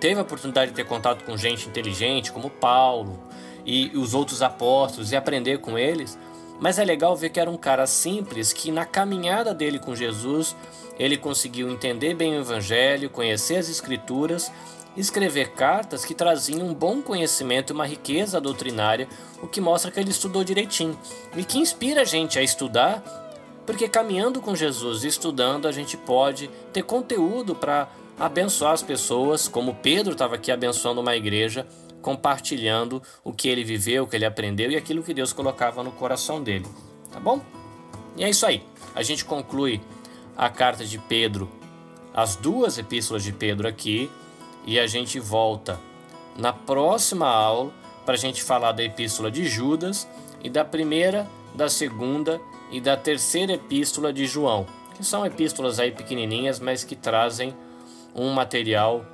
[0.00, 3.18] teve a oportunidade de ter contato com gente inteligente como Paulo
[3.64, 6.18] e os outros apóstolos e aprender com eles,
[6.60, 10.56] mas é legal ver que era um cara simples que na caminhada dele com Jesus
[10.98, 14.50] ele conseguiu entender bem o Evangelho, conhecer as Escrituras,
[14.96, 19.08] escrever cartas que traziam um bom conhecimento e uma riqueza doutrinária,
[19.42, 20.98] o que mostra que ele estudou direitinho
[21.36, 23.02] e que inspira a gente a estudar,
[23.66, 29.46] porque caminhando com Jesus e estudando a gente pode ter conteúdo para abençoar as pessoas,
[29.48, 31.66] como Pedro estava aqui abençoando uma igreja,
[32.00, 35.92] compartilhando o que ele viveu, o que ele aprendeu e aquilo que Deus colocava no
[35.92, 36.66] coração dele.
[37.12, 37.40] Tá bom?
[38.16, 38.62] E é isso aí.
[38.94, 39.80] A gente conclui
[40.36, 41.50] a carta de Pedro,
[42.14, 44.10] as duas epístolas de Pedro aqui,
[44.66, 45.78] e a gente volta
[46.36, 47.72] na próxima aula
[48.04, 50.08] para a gente falar da epístola de Judas
[50.42, 55.92] e da primeira, da segunda e da terceira epístola de João, que são epístolas aí
[55.92, 57.54] pequenininhas, mas que trazem
[58.16, 59.04] um material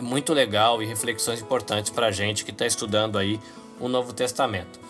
[0.00, 3.38] muito legal e reflexões importantes para a gente que está estudando aí
[3.78, 4.80] o Novo Testamento.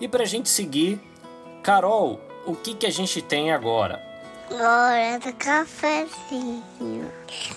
[0.00, 1.00] E para a gente seguir,
[1.62, 4.00] Carol, o que, que a gente tem agora?
[4.50, 7.10] Hora do cafezinho.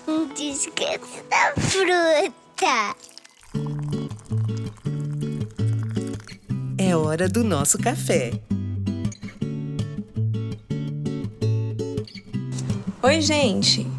[0.05, 2.95] Não esquece da fruta.
[6.77, 8.31] É hora do nosso café.
[13.01, 13.92] Oi, gente.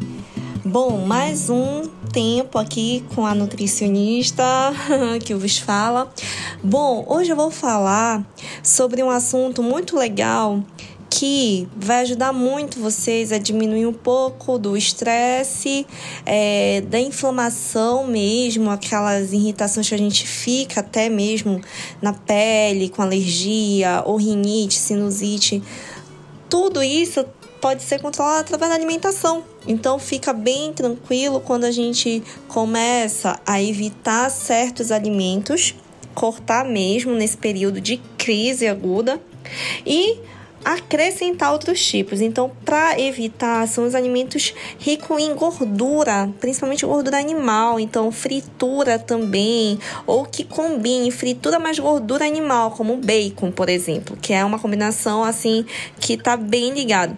[0.75, 4.43] Bom, mais um tempo aqui com a nutricionista
[5.23, 6.11] que vos fala.
[6.61, 8.29] Bom, hoje eu vou falar
[8.61, 10.61] sobre um assunto muito legal
[11.09, 15.87] que vai ajudar muito vocês a diminuir um pouco do estresse,
[16.25, 21.61] é, da inflamação mesmo, aquelas irritações que a gente fica até mesmo
[22.01, 25.63] na pele, com alergia, ou rinite, sinusite.
[26.49, 27.25] Tudo isso
[27.61, 29.54] pode ser controlado através da alimentação.
[29.67, 35.75] Então fica bem tranquilo quando a gente começa a evitar certos alimentos,
[36.13, 39.19] cortar mesmo nesse período de crise aguda
[39.85, 40.19] e
[40.65, 42.19] acrescentar outros tipos.
[42.21, 47.79] Então, para evitar, são os alimentos ricos em gordura, principalmente gordura animal.
[47.79, 54.33] Então, fritura também, ou que combine fritura mais gordura animal, como bacon, por exemplo, que
[54.33, 55.63] é uma combinação assim
[55.99, 57.15] que tá bem ligado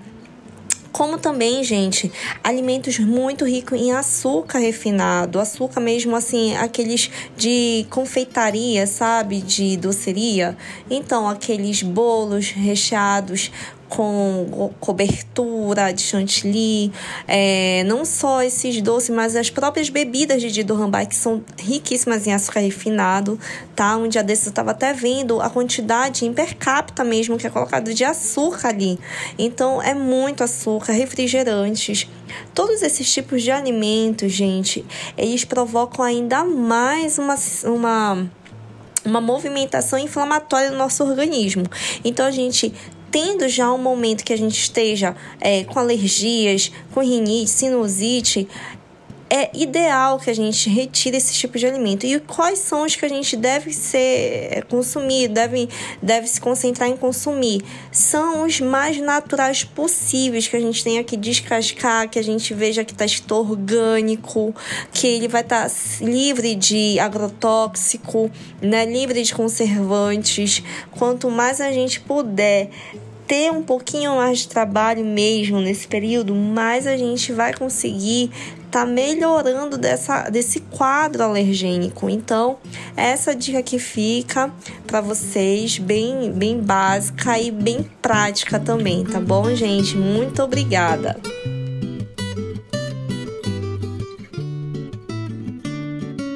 [0.98, 2.12] como também, gente,
[2.44, 10.58] alimentos muito ricos em açúcar refinado, açúcar mesmo assim, aqueles de confeitaria, sabe, de doceria.
[10.90, 13.52] Então, aqueles bolos recheados
[13.90, 16.92] com cobertura de chantilly,
[17.28, 22.28] é, não só esses doces, mas as próprias bebidas de Dido Rambai, que são riquíssimas
[22.28, 23.40] em açúcar refinado,
[23.76, 23.96] tá?
[23.98, 27.50] Um dia desses eu estava até vendo a quantidade em per capita mesmo que é
[27.50, 29.00] colocado de açúcar ali.
[29.38, 32.08] Então, é muito açúcar, refrigerantes.
[32.54, 34.86] Todos esses tipos de alimentos, gente,
[35.18, 38.28] eles provocam ainda mais uma, uma
[39.08, 41.64] uma movimentação inflamatória no nosso organismo.
[42.04, 42.74] Então a gente
[43.12, 48.48] tendo já um momento que a gente esteja é, com alergias, com rinite, sinusite,
[49.30, 52.06] é ideal que a gente retire esse tipo de alimento.
[52.06, 55.70] E quais são os que a gente deve ser é, consumir, deve,
[56.02, 57.62] deve se concentrar em consumir?
[57.92, 62.84] São os mais naturais possíveis que a gente tenha que descascar, que a gente veja
[62.84, 64.56] que está orgânico,
[64.92, 68.86] que ele vai estar tá livre de agrotóxico, né?
[68.86, 70.64] livre de conservantes.
[70.92, 72.70] Quanto mais a gente puder
[73.28, 78.32] ter um pouquinho mais de trabalho mesmo nesse período, mais a gente vai conseguir
[78.72, 82.10] tá melhorando dessa, desse quadro alergênico.
[82.10, 82.58] Então,
[82.96, 84.52] essa dica que fica
[84.86, 89.96] para vocês, bem, bem básica e bem prática também, tá bom, gente?
[89.96, 91.20] Muito obrigada!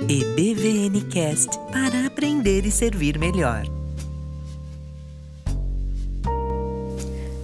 [0.10, 3.81] EBVNcast para aprender e servir melhor.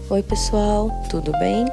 [0.10, 1.66] Oi, pessoal, tudo bem?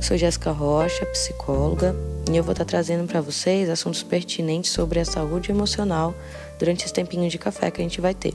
[0.00, 1.96] sou Jéssica Rocha, psicóloga,
[2.30, 6.14] e eu vou estar trazendo para vocês assuntos pertinentes sobre a saúde emocional
[6.60, 8.34] durante esse tempinho de café que a gente vai ter.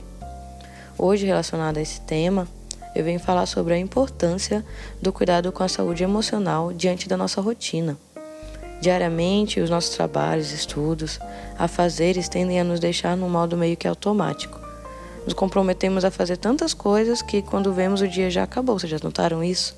[0.98, 2.46] Hoje, relacionado a esse tema,
[2.94, 4.62] eu venho falar sobre a importância
[5.00, 7.96] do cuidado com a saúde emocional diante da nossa rotina.
[8.82, 11.18] Diariamente, os nossos trabalhos, estudos,
[11.58, 14.67] afazeres tendem a nos deixar num modo meio que automático
[15.28, 18.78] nos comprometemos a fazer tantas coisas que quando vemos o dia já acabou.
[18.78, 19.76] Vocês já notaram isso?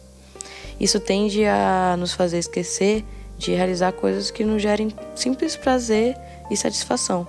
[0.79, 3.05] Isso tende a nos fazer esquecer
[3.37, 6.17] de realizar coisas que nos gerem simples prazer
[6.53, 7.27] e satisfação.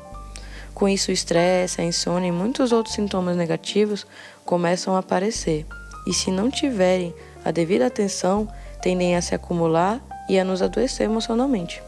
[0.75, 4.05] Com isso, o estresse, a insônia e muitos outros sintomas negativos
[4.45, 5.65] começam a aparecer.
[6.05, 8.47] E se não tiverem a devida atenção,
[8.83, 11.81] tendem a se acumular e a nos adoecer emocionalmente.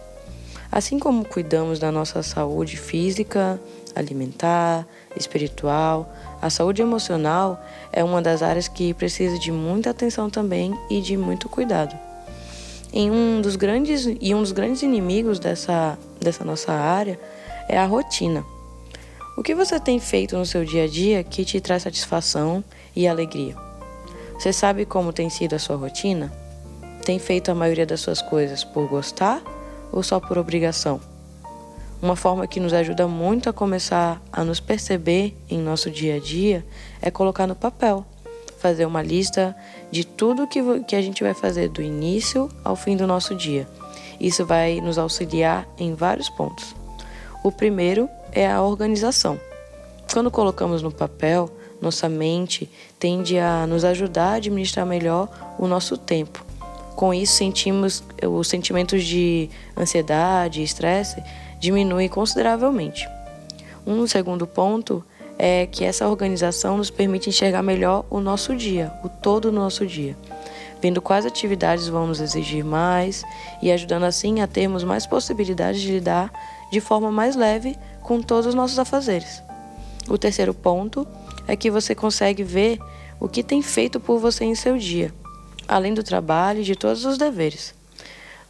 [0.72, 3.62] Assim como cuidamos da nossa saúde física,
[3.96, 10.78] alimentar, espiritual, a saúde emocional é uma das áreas que precisa de muita atenção também
[10.89, 11.97] e de muito cuidado.
[12.91, 17.19] Em um dos grandes e um dos grandes inimigos dessa dessa nossa área
[17.67, 18.45] é a rotina.
[19.36, 22.63] O que você tem feito no seu dia a dia que te traz satisfação
[22.95, 23.56] e alegria?
[24.38, 26.32] Você sabe como tem sido a sua rotina?
[27.04, 29.41] Tem feito a maioria das suas coisas por gostar
[29.91, 31.12] ou só por obrigação?
[32.03, 36.19] Uma forma que nos ajuda muito a começar a nos perceber em nosso dia a
[36.19, 36.65] dia
[37.01, 38.05] é colocar no papel,
[38.57, 39.55] fazer uma lista
[39.89, 43.65] de tudo que, que a gente vai fazer do início ao fim do nosso dia.
[44.19, 46.75] Isso vai nos auxiliar em vários pontos.
[47.41, 49.39] O primeiro é a organização.
[50.11, 51.49] Quando colocamos no papel,
[51.81, 56.43] nossa mente tende a nos ajudar a administrar melhor o nosso tempo.
[56.97, 61.23] Com isso, sentimos os sentimentos de ansiedade e estresse
[61.63, 63.08] diminuem consideravelmente.
[63.88, 65.02] Um segundo ponto
[65.39, 69.88] é que essa organização nos permite enxergar melhor o nosso dia, o todo do nosso
[69.88, 70.17] dia,
[70.82, 73.23] vendo quais atividades vão nos exigir mais
[73.62, 76.34] e ajudando assim a termos mais possibilidades de lidar
[76.69, 79.41] de forma mais leve com todos os nossos afazeres.
[80.10, 81.08] O terceiro ponto
[81.47, 82.78] é que você consegue ver
[83.21, 85.13] o que tem feito por você em seu dia,
[85.65, 87.73] além do trabalho e de todos os deveres.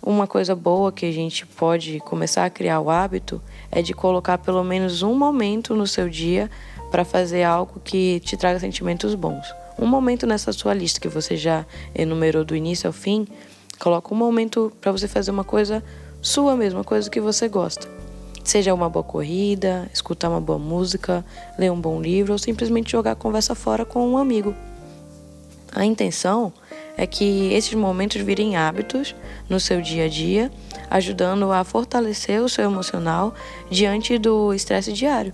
[0.05, 4.37] Uma coisa boa que a gente pode começar a criar o hábito é de colocar
[4.37, 6.51] pelo menos um momento no seu dia
[6.91, 9.47] para fazer algo que te traga sentimentos bons.
[9.79, 13.25] Um momento nessa sua lista que você já enumerou do início ao fim,
[13.79, 15.81] coloca um momento para você fazer uma coisa
[16.21, 17.87] sua mesma, coisa que você gosta.
[18.43, 21.23] Seja uma boa corrida, escutar uma boa música,
[21.57, 24.53] ler um bom livro ou simplesmente jogar conversa fora com um amigo.
[25.71, 26.51] A intenção
[26.97, 29.15] é que esses momentos virem hábitos
[29.49, 30.51] no seu dia a dia,
[30.89, 33.33] ajudando a fortalecer o seu emocional
[33.69, 35.33] diante do estresse diário.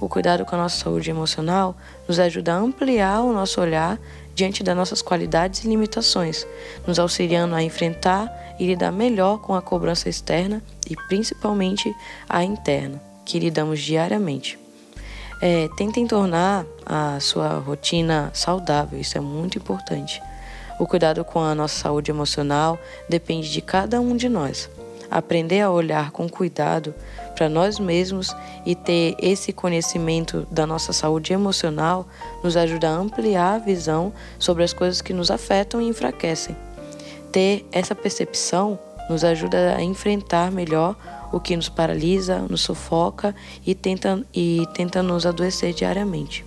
[0.00, 1.76] O cuidado com a nossa saúde emocional
[2.08, 3.98] nos ajuda a ampliar o nosso olhar
[4.34, 6.46] diante das nossas qualidades e limitações,
[6.86, 8.28] nos auxiliando a enfrentar
[8.58, 11.94] e lidar melhor com a cobrança externa e principalmente
[12.28, 14.58] a interna, que lidamos diariamente.
[15.40, 20.22] É, tentem tornar a sua rotina saudável, isso é muito importante.
[20.82, 22.76] O cuidado com a nossa saúde emocional
[23.08, 24.68] depende de cada um de nós.
[25.08, 26.92] Aprender a olhar com cuidado
[27.36, 28.34] para nós mesmos
[28.66, 32.08] e ter esse conhecimento da nossa saúde emocional
[32.42, 36.56] nos ajuda a ampliar a visão sobre as coisas que nos afetam e enfraquecem.
[37.30, 38.76] Ter essa percepção
[39.08, 40.96] nos ajuda a enfrentar melhor
[41.32, 46.44] o que nos paralisa, nos sufoca e tenta, e tenta nos adoecer diariamente.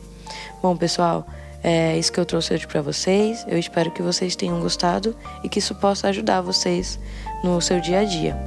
[0.61, 1.25] Bom, pessoal,
[1.67, 3.43] é isso que eu trouxe hoje para vocês.
[3.47, 6.99] Eu espero que vocês tenham gostado e que isso possa ajudar vocês
[7.43, 8.37] no seu dia a dia.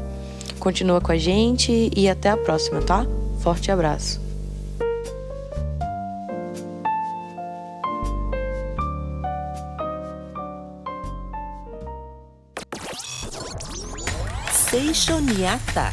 [0.61, 3.05] Continua com a gente e até a próxima, tá?
[3.41, 4.21] Forte abraço.
[14.53, 15.93] Seishoniata.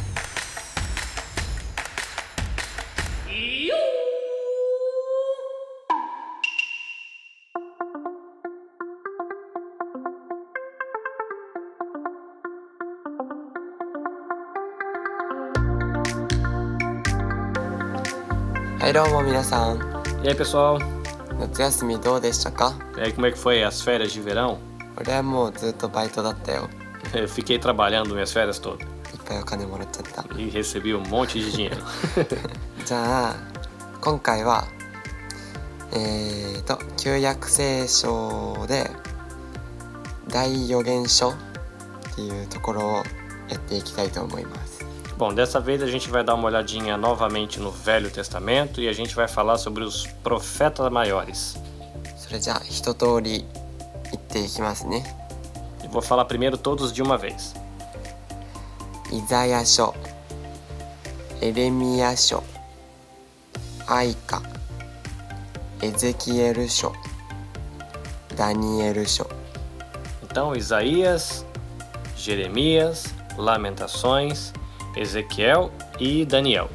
[18.86, 19.78] はいどうも皆さん
[20.22, 20.78] E aí, pessoal?
[21.40, 24.58] 夏休みどうでしたか E aí, como é que foi as férias de verão?
[24.96, 26.68] 俺はもうずっとバイトだったよ
[27.12, 28.86] Eu fiquei trabalhando minhas férias todas いっ
[29.26, 31.76] ぱいお金もらっちゃった e recebi um monte de dinheiro.
[32.84, 33.34] じゃあ
[34.00, 34.68] 今回は
[35.92, 38.88] えーと旧約聖書で
[40.28, 41.34] 大予言書っ
[42.14, 42.92] ていうところを
[43.48, 44.75] やっていきたいと思います
[45.17, 48.93] Bom, dessa vez a gente vai dar uma olhadinha novamente no Velho Testamento e a
[48.93, 51.57] gente vai falar sobre os profetas maiores.
[52.17, 53.45] それじゃあ一通り
[54.11, 55.03] 言っていきますね
[55.83, 57.53] E vou falar primeiro todos de uma vez.
[59.11, 59.93] イザヤ書
[61.41, 62.43] エレミヤ書
[63.87, 64.41] アイカ
[65.81, 66.93] エゼキエル書
[68.37, 69.29] ダニエル書
[70.23, 71.45] Então, Isaías,
[72.15, 74.53] Jeremias, Lamentações,
[74.95, 76.67] Ezequiel e Daniel.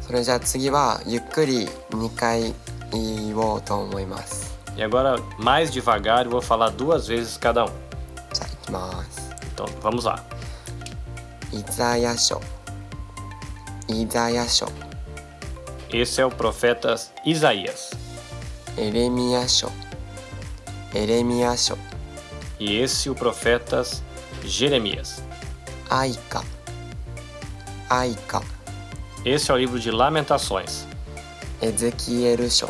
[0.00, 2.54] それじゃあ次はゆっくり2回
[2.92, 7.68] 言おうと思います E agora, mais devagar, eu vou falar duas vezes cada um.
[8.32, 10.24] じゃあいきます Então, vamos lá.
[11.52, 12.40] イザヤ書
[13.88, 14.66] イザヤ書
[15.90, 16.94] Esse é o profeta
[17.24, 17.96] Isaías.
[18.76, 19.70] エレミヤ書
[20.94, 21.76] エレミヤ書
[22.60, 23.82] E esse o profeta
[24.44, 25.22] Jeremias.
[25.90, 26.06] ア
[27.88, 28.42] イカアイカ
[29.24, 30.86] Esse é o livro de Lamentações.
[31.60, 32.68] エゼキエル書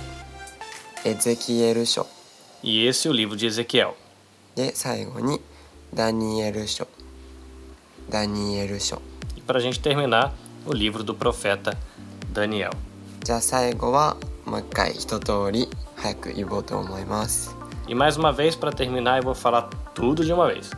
[1.05, 2.07] エゼキエル書
[2.63, 3.95] E esse é o livro de Ezequiel.
[4.55, 5.41] で最後に
[5.95, 6.87] ダニエル書
[8.11, 9.01] ダニエル書
[9.37, 10.33] E para a gente terminar,
[10.67, 11.77] o livro do profeta
[12.33, 12.71] Daniel.
[13.23, 17.55] じゃあ最後はもう一回一通り早く言おうと思います
[17.87, 20.71] E mais uma vez, para terminar, eu vou falar tudo de uma vez.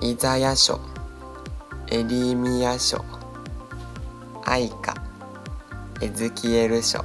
[0.00, 0.80] イザヤ書
[1.88, 3.04] エリミヤ書
[4.44, 4.94] 愛歌
[6.00, 7.04] エズキエル書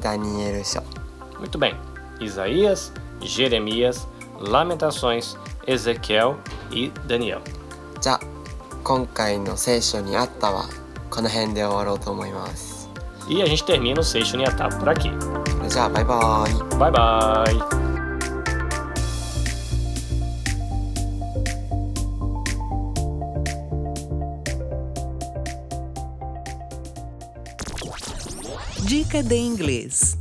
[0.00, 0.82] ダニエル書
[1.40, 1.74] Muito bem.
[2.20, 4.06] Isaías, Jeremias,
[4.40, 6.36] Lamentações, Ezequiel
[6.70, 7.40] e Daniel.
[8.00, 8.20] じゃあ
[8.84, 10.68] 今回の聖書にあったは
[11.10, 12.88] この辺で終わろうと思います
[13.28, 15.10] E a gente termina o Seixo Niatá por aqui.
[15.56, 17.75] それじゃあバイバーイ Bye bye!
[29.07, 30.17] Dica de inglês.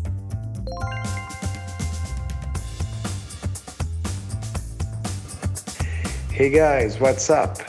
[6.32, 7.64] Hey guys, what's up?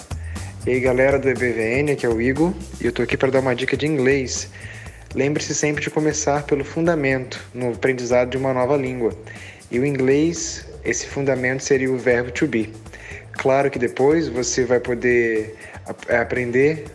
[0.68, 3.56] Aí galera do EBVN, aqui é o Igor e eu tô aqui para dar uma
[3.56, 4.48] dica de inglês.
[5.16, 9.12] Lembre-se sempre de começar pelo fundamento no aprendizado de uma nova língua.
[9.72, 12.72] E o inglês, esse fundamento seria o verbo to be.
[13.32, 15.56] Claro que depois você vai poder
[15.88, 16.86] ap- aprender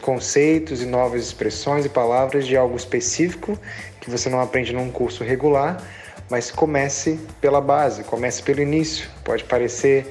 [0.00, 3.58] conceitos e novas expressões e palavras de algo específico
[4.00, 5.82] que você não aprende num curso regular,
[6.28, 9.08] mas comece pela base, comece pelo início.
[9.24, 10.06] Pode parecer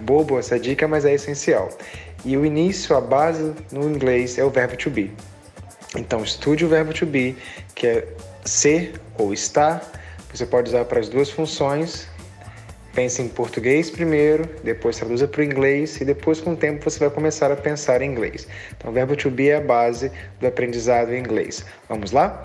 [0.00, 1.68] bobo essa dica, mas é essencial.
[2.24, 5.12] E o início, a base no inglês é o verbo to be.
[5.96, 7.36] Então estude o verbo to be,
[7.74, 8.08] que é
[8.44, 9.82] ser ou estar.
[10.32, 12.06] Você pode usar para as duas funções.
[12.94, 16.98] Pense em português primeiro, depois traduza para o inglês e depois com o tempo você
[16.98, 18.48] vai começar a pensar em inglês.
[18.76, 20.10] Então o verbo to be é a base
[20.40, 21.64] do aprendizado em inglês.
[21.88, 22.42] Vamos lá?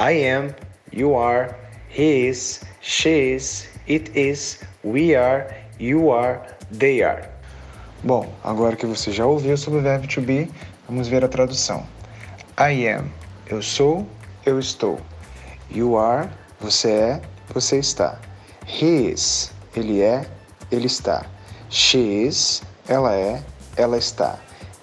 [0.00, 0.48] I am,
[0.92, 1.54] you are,
[1.88, 5.46] he is, she is, it is, we are,
[5.78, 6.40] you are,
[6.76, 7.28] they are.
[8.02, 10.50] Bom, agora que você já ouviu sobre o verbo to be,
[10.88, 11.86] vamos ver a tradução.
[12.58, 13.08] I am,
[13.46, 14.04] eu sou,
[14.44, 14.98] eu estou.
[15.70, 16.28] You are,
[16.60, 17.20] você é,
[17.54, 18.20] você está.
[18.66, 20.26] He is, ele é,
[20.70, 21.26] ele está.
[21.70, 23.42] She is, ela é,
[23.76, 24.38] ela está.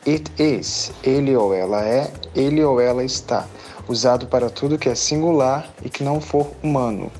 [0.07, 3.47] It is, ele ou ela é, ele ou ela está.
[3.87, 7.11] Usado para tudo que é singular e que não for humano.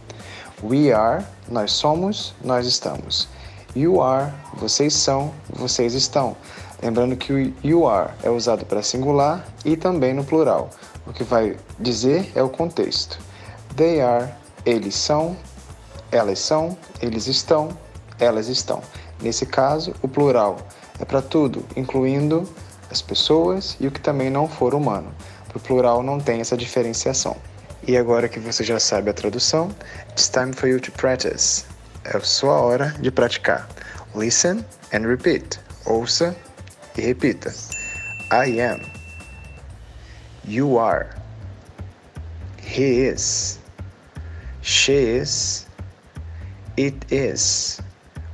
[0.64, 3.28] We are, nós somos, nós estamos.
[3.76, 6.36] You are, vocês são, vocês estão.
[6.82, 10.70] Lembrando que o you are é usado para singular e também no plural.
[11.06, 13.20] O que vai dizer é o contexto.
[13.76, 14.30] They are,
[14.66, 15.38] eles são,
[16.12, 17.70] elas são, eles estão,
[18.20, 18.82] elas estão.
[19.22, 20.58] Nesse caso, o plural
[21.00, 22.48] é para tudo, incluindo
[22.90, 25.14] as pessoas e o que também não for humano.
[25.48, 27.36] Para o plural não tem essa diferenciação.
[27.88, 29.72] E agora que você já sabe a tradução,
[30.12, 31.66] it's time for you to practice.
[32.04, 33.68] É sua hora de praticar.
[34.16, 35.60] Listen and repeat.
[35.86, 36.36] Ouça
[36.98, 37.54] e repita.
[38.32, 38.82] I am.
[40.46, 41.10] You are.
[42.62, 43.60] He is.
[44.62, 45.66] She is.
[46.82, 47.80] It is.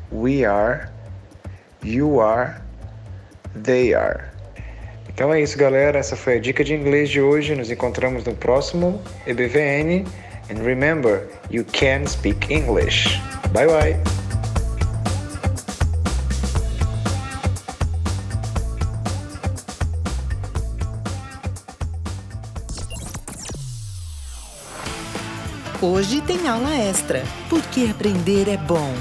[0.10, 0.89] We are.
[1.84, 2.62] You are.
[3.54, 4.24] They are.
[5.10, 6.00] Então é isso, galera.
[6.00, 7.54] Essa foi a dica de inglês de hoje.
[7.56, 10.06] Nos encontramos no próximo EBVN.
[10.50, 13.20] And remember, you can speak English.
[13.52, 14.26] Bye bye.
[25.80, 28.95] Hoje tem aula extra, porque aprender é bom.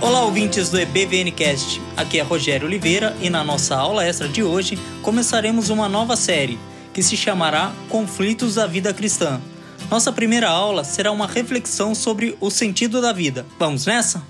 [0.00, 1.82] Olá, ouvintes do EBVNcast.
[1.96, 6.58] Aqui é Rogério Oliveira e na nossa aula extra de hoje começaremos uma nova série
[6.92, 9.40] que se chamará Conflitos da Vida Cristã.
[9.90, 13.46] Nossa primeira aula será uma reflexão sobre o sentido da vida.
[13.58, 14.22] Vamos nessa?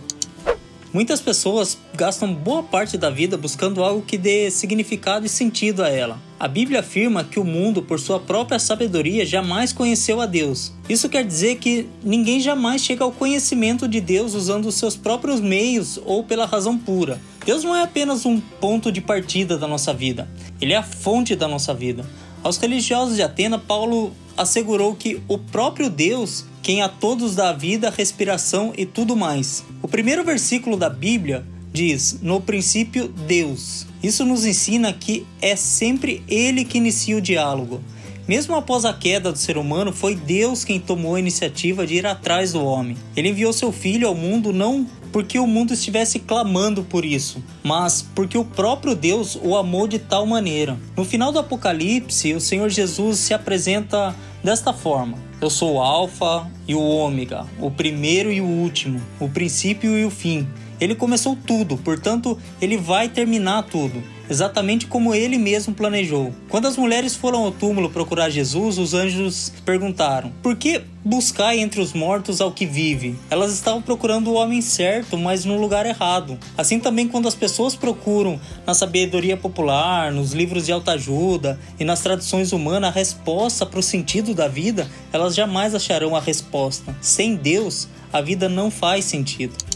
[0.92, 5.88] Muitas pessoas gastam boa parte da vida buscando algo que dê significado e sentido a
[5.88, 6.18] ela.
[6.38, 10.72] A Bíblia afirma que o mundo, por sua própria sabedoria, jamais conheceu a Deus.
[10.88, 15.40] Isso quer dizer que ninguém jamais chega ao conhecimento de Deus usando os seus próprios
[15.40, 17.20] meios ou pela razão pura.
[17.51, 20.28] Deus não é apenas um ponto de partida da nossa vida,
[20.61, 22.09] ele é a fonte da nossa vida.
[22.44, 27.90] Aos religiosos de Atena, Paulo assegurou que o próprio Deus, quem a todos dá vida,
[27.90, 29.64] respiração e tudo mais.
[29.82, 33.84] O primeiro versículo da Bíblia diz: No princípio, Deus.
[34.01, 37.80] Isso nos ensina que é sempre Ele que inicia o diálogo.
[38.28, 42.07] Mesmo após a queda do ser humano, foi Deus quem tomou a iniciativa de ir
[42.07, 42.96] atrás do homem.
[43.16, 48.02] Ele enviou seu filho ao mundo não porque o mundo estivesse clamando por isso, mas
[48.14, 50.78] porque o próprio Deus o amou de tal maneira.
[50.96, 56.50] No final do Apocalipse, o Senhor Jesus se apresenta desta forma: Eu sou o Alfa
[56.66, 60.46] e o Ômega, o primeiro e o último, o princípio e o fim.
[60.80, 66.32] Ele começou tudo, portanto, ele vai terminar tudo exatamente como ele mesmo planejou.
[66.48, 71.80] Quando as mulheres foram ao túmulo procurar Jesus, os anjos perguntaram: Por que buscar entre
[71.80, 73.18] os mortos ao que vive?
[73.28, 76.38] Elas estavam procurando o homem certo, mas no lugar errado.
[76.56, 82.00] Assim também quando as pessoas procuram na sabedoria popular, nos livros de autoajuda e nas
[82.00, 86.94] tradições humanas a resposta para o sentido da vida, elas jamais acharão a resposta.
[87.00, 89.69] Sem Deus, a vida não faz sentido.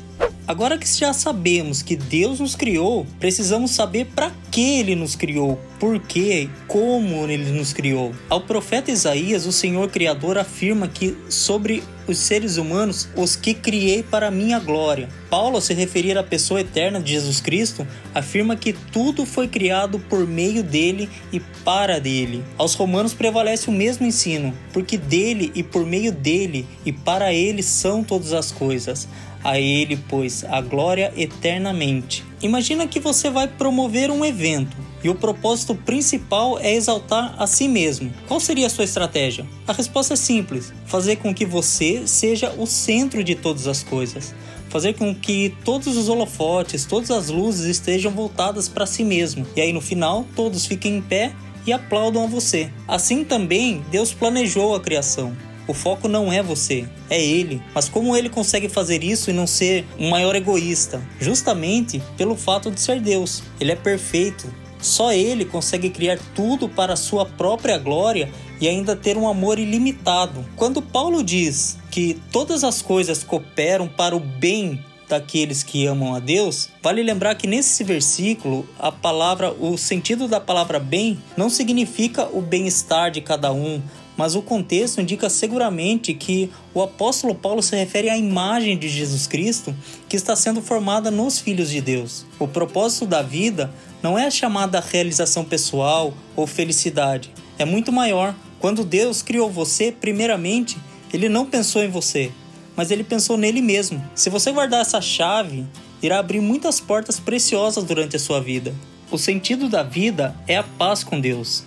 [0.46, 5.58] Agora que já sabemos que Deus nos criou, precisamos saber para que ele nos criou,
[5.80, 8.14] por quê, como ele nos criou.
[8.28, 14.02] Ao profeta Isaías, o Senhor Criador afirma que sobre os seres humanos, os que criei
[14.02, 15.08] para minha glória.
[15.30, 19.98] Paulo, ao se referir à pessoa eterna de Jesus Cristo, afirma que tudo foi criado
[19.98, 22.44] por meio dele e para dele.
[22.56, 27.62] Aos romanos prevalece o mesmo ensino, porque dele e por meio dele e para ele
[27.62, 29.08] são todas as coisas
[29.42, 32.24] a ele, pois, a glória eternamente.
[32.40, 37.68] Imagina que você vai promover um evento e o propósito principal é exaltar a si
[37.68, 38.10] mesmo.
[38.26, 39.46] Qual seria a sua estratégia?
[39.68, 44.34] A resposta é simples: fazer com que você seja o centro de todas as coisas.
[44.70, 49.46] Fazer com que todos os holofotes, todas as luzes estejam voltadas para si mesmo.
[49.54, 51.32] E aí no final, todos fiquem em pé
[51.66, 52.70] e aplaudam a você.
[52.88, 55.36] Assim também Deus planejou a criação.
[55.66, 57.62] O foco não é você, é ele.
[57.74, 61.02] Mas como ele consegue fazer isso e não ser um maior egoísta?
[61.18, 63.42] Justamente pelo fato de ser Deus.
[63.58, 64.46] Ele é perfeito.
[64.84, 68.30] Só ele consegue criar tudo para sua própria glória
[68.60, 70.44] e ainda ter um amor ilimitado.
[70.56, 76.18] Quando Paulo diz que todas as coisas cooperam para o bem daqueles que amam a
[76.18, 82.28] Deus, vale lembrar que nesse versículo a palavra, o sentido da palavra bem não significa
[82.30, 83.82] o bem-estar de cada um,
[84.16, 89.26] mas o contexto indica seguramente que o apóstolo Paulo se refere à imagem de Jesus
[89.26, 89.74] Cristo
[90.08, 92.24] que está sendo formada nos filhos de Deus.
[92.38, 98.34] O propósito da vida não é a chamada realização pessoal ou felicidade, é muito maior.
[98.60, 100.76] Quando Deus criou você, primeiramente,
[101.12, 102.32] ele não pensou em você,
[102.74, 104.02] mas ele pensou nele mesmo.
[104.14, 105.66] Se você guardar essa chave,
[106.02, 108.74] irá abrir muitas portas preciosas durante a sua vida.
[109.10, 111.64] O sentido da vida é a paz com Deus.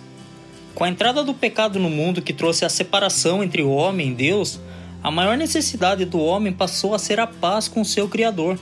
[0.78, 4.14] Com a entrada do pecado no mundo que trouxe a separação entre o homem e
[4.14, 4.60] Deus,
[5.02, 8.56] a maior necessidade do homem passou a ser a paz com seu Criador.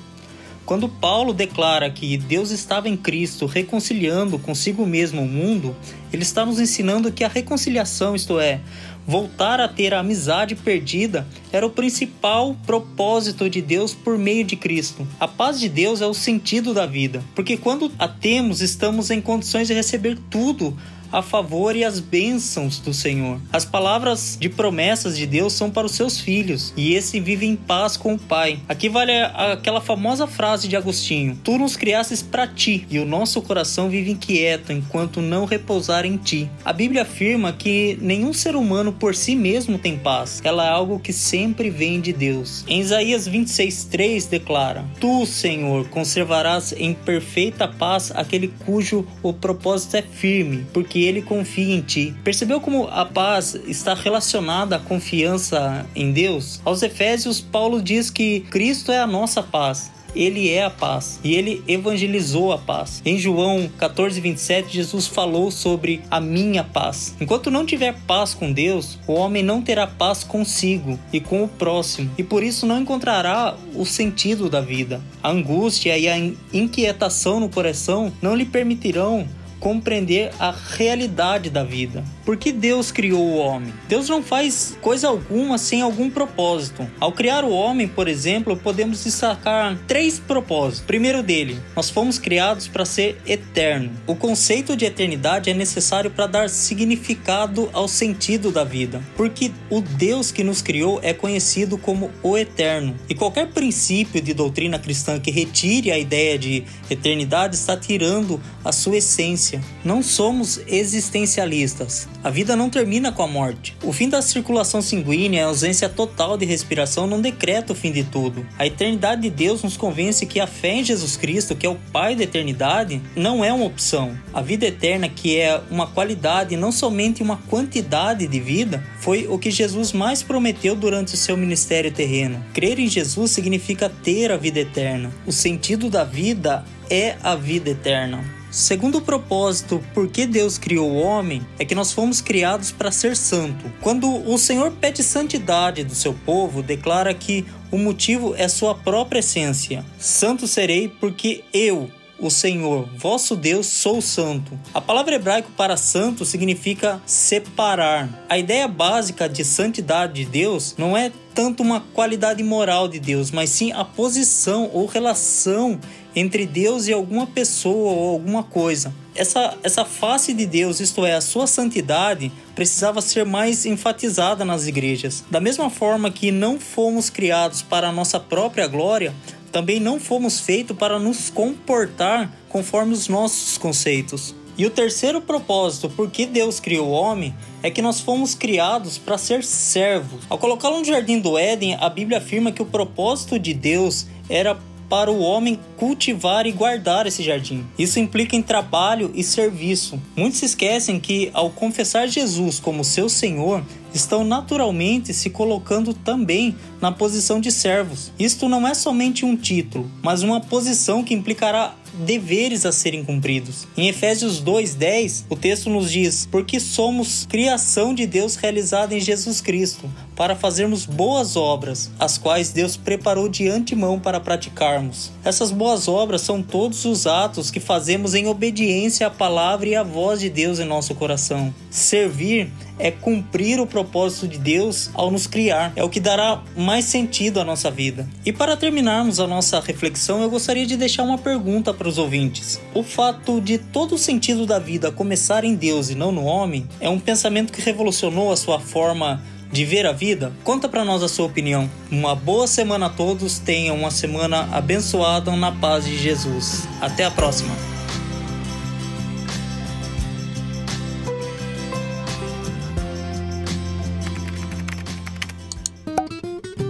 [0.65, 5.77] Quando Paulo declara que Deus estava em Cristo reconciliando consigo mesmo o mundo,
[6.11, 8.63] ele está nos ensinando que a reconciliação, isto é,
[9.07, 14.57] voltar a ter a amizade perdida, era o principal propósito de Deus por meio de
[14.57, 15.07] Cristo.
[15.21, 19.21] A paz de Deus é o sentido da vida, porque quando a temos, estamos em
[19.21, 20.75] condições de receber tudo
[21.17, 23.41] a favor e as bênçãos do Senhor.
[23.51, 27.57] As palavras de promessas de Deus são para os seus filhos, e esse vive em
[27.57, 28.59] paz com o Pai.
[28.69, 33.41] Aqui vale aquela famosa frase de Agostinho: Tu nos criastes para ti, e o nosso
[33.41, 36.51] coração vive inquieto enquanto não repousar em ti.
[36.63, 40.43] A Bíblia afirma que nenhum ser humano por si mesmo tem paz.
[40.45, 42.63] Ela é algo que sempre vem de Deus.
[42.69, 50.03] Em Isaías 26:3 declara: Tu, Senhor, conservarás em perfeita paz aquele cujo o propósito é
[50.03, 52.15] firme, porque que ele confie em ti.
[52.25, 56.61] Percebeu como a paz está relacionada à confiança em Deus?
[56.65, 61.35] Aos Efésios, Paulo diz que Cristo é a nossa paz ele é a paz e
[61.35, 63.03] ele evangelizou a paz.
[63.05, 67.15] Em João 14, 27, Jesus falou sobre a minha paz.
[67.21, 71.49] Enquanto não tiver paz com Deus, o homem não terá paz consigo e com o
[71.49, 75.01] próximo, e por isso não encontrará o sentido da vida.
[75.23, 76.17] A angústia e a
[76.53, 79.29] inquietação no coração não lhe permitirão
[79.67, 82.05] compreender a realidade da vida.
[82.25, 83.73] Por que Deus criou o homem?
[83.89, 86.89] Deus não faz coisa alguma sem algum propósito.
[87.01, 90.87] Ao criar o homem, por exemplo, podemos destacar três propósitos.
[90.87, 93.91] Primeiro dele, nós fomos criados para ser eterno.
[94.07, 99.81] O conceito de eternidade é necessário para dar significado ao sentido da vida, porque o
[99.81, 102.95] Deus que nos criou é conhecido como o eterno.
[103.09, 108.71] E qualquer princípio de doutrina cristã que retire a ideia de eternidade está tirando a
[108.71, 109.56] sua essência.
[109.85, 112.09] Não somos existencialistas.
[112.23, 113.77] A vida não termina com a morte.
[113.83, 117.93] O fim da circulação sanguínea e a ausência total de respiração não decreta o fim
[117.93, 118.47] de tudo.
[118.59, 121.79] A eternidade de Deus nos convence que a fé em Jesus Cristo, que é o
[121.93, 124.17] Pai da eternidade, não é uma opção.
[124.33, 129.27] A vida eterna, que é uma qualidade e não somente uma quantidade de vida, foi
[129.29, 132.45] o que Jesus mais prometeu durante o seu ministério terreno.
[132.53, 135.11] Crer em Jesus significa ter a vida eterna.
[135.27, 138.36] O sentido da vida é a vida eterna.
[138.57, 142.91] Segundo o propósito, por que Deus criou o homem, é que nós fomos criados para
[142.91, 143.71] ser santo.
[143.83, 149.19] Quando o Senhor pede santidade do seu povo, declara que o motivo é sua própria
[149.19, 149.85] essência.
[149.99, 154.59] Santo serei porque eu, o Senhor, vosso Deus, sou santo.
[154.73, 158.25] A palavra hebraica para santo significa separar.
[158.27, 163.31] A ideia básica de santidade de Deus não é tanto uma qualidade moral de Deus,
[163.31, 165.79] mas sim a posição ou relação
[166.17, 168.93] entre Deus e alguma pessoa ou alguma coisa.
[169.15, 174.67] Essa, essa face de Deus, isto é, a sua santidade, precisava ser mais enfatizada nas
[174.67, 175.23] igrejas.
[175.31, 179.15] Da mesma forma que não fomos criados para a nossa própria glória,
[179.53, 184.35] também não fomos feitos para nos comportar conforme os nossos conceitos.
[184.59, 188.97] E o terceiro propósito por que Deus criou o homem é que nós fomos criados
[188.97, 190.25] para ser servos.
[190.31, 194.59] Ao colocá-lo no jardim do Éden, a Bíblia afirma que o propósito de Deus era
[194.89, 197.65] para o homem cultivar e guardar esse jardim.
[197.79, 200.01] Isso implica em trabalho e serviço.
[200.15, 203.63] Muitos esquecem que, ao confessar Jesus como seu Senhor,
[203.93, 208.13] estão naturalmente se colocando também na posição de servos.
[208.19, 211.75] Isto não é somente um título, mas uma posição que implicará
[212.05, 213.67] deveres a serem cumpridos.
[213.77, 219.41] Em Efésios 2:10, o texto nos diz: "Porque somos criação de Deus realizada em Jesus
[219.41, 225.89] Cristo, para fazermos boas obras, as quais Deus preparou de antemão para praticarmos." Essas boas
[225.89, 230.29] obras são todos os atos que fazemos em obediência à palavra e à voz de
[230.29, 231.55] Deus em nosso coração.
[231.71, 236.76] Servir é cumprir o propósito de Deus ao nos criar, é o que dará mais
[236.85, 238.07] sentido à nossa vida.
[238.25, 242.61] E para terminarmos a nossa reflexão, eu gostaria de deixar uma pergunta para os ouvintes.
[242.75, 246.67] O fato de todo o sentido da vida começar em Deus e não no homem
[246.81, 250.33] é um pensamento que revolucionou a sua forma de ver a vida?
[250.45, 251.71] Conta para nós a sua opinião.
[251.91, 256.67] Uma boa semana a todos, tenham uma semana abençoada na paz de Jesus.
[256.81, 257.55] Até a próxima.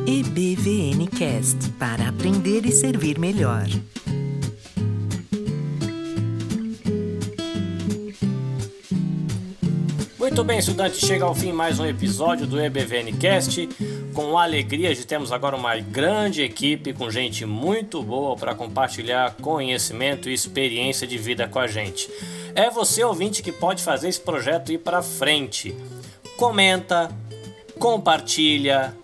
[0.08, 3.66] EBVN Cast para aprender e servir melhor.
[10.16, 13.68] Muito bem, estudante, chega ao fim mais um episódio do EBVN Cast.
[14.14, 20.30] Com alegria de termos agora uma grande equipe com gente muito boa para compartilhar conhecimento
[20.30, 22.08] e experiência de vida com a gente.
[22.54, 25.76] É você ouvinte que pode fazer esse projeto ir para frente.
[26.36, 27.10] Comenta,
[27.80, 28.94] compartilha,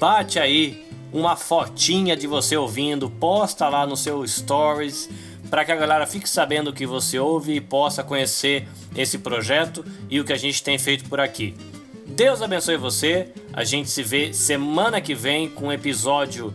[0.00, 5.10] bate aí uma fotinha de você ouvindo, posta lá no seu stories
[5.50, 9.84] para que a galera fique sabendo o que você ouve e possa conhecer esse projeto
[10.08, 11.54] e o que a gente tem feito por aqui.
[12.06, 13.28] Deus abençoe você.
[13.52, 16.54] A gente se vê semana que vem com um episódio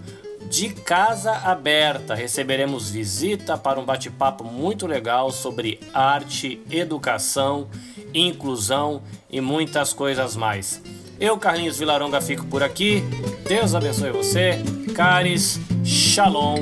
[0.50, 2.16] de casa aberta.
[2.16, 7.68] Receberemos visita para um bate-papo muito legal sobre arte, educação,
[8.12, 10.82] inclusão e muitas coisas mais.
[11.20, 13.02] Eu, Carlinhos Vilaronga, fico por aqui.
[13.48, 14.62] Deus abençoe você.
[14.94, 16.58] Caris, Shalom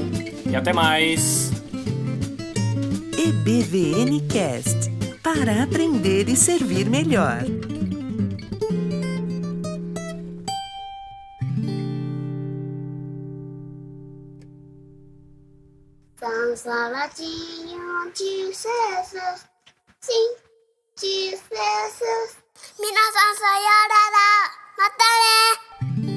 [0.49, 1.51] e até mais.
[3.17, 4.91] EBVN Cast
[5.23, 7.41] para aprender e servir melhor.
[16.19, 19.45] Sansaradinho de cesas,
[20.01, 20.35] sim,
[20.99, 21.35] de
[22.79, 24.53] 皆さんさようなら。
[24.77, 26.12] またね。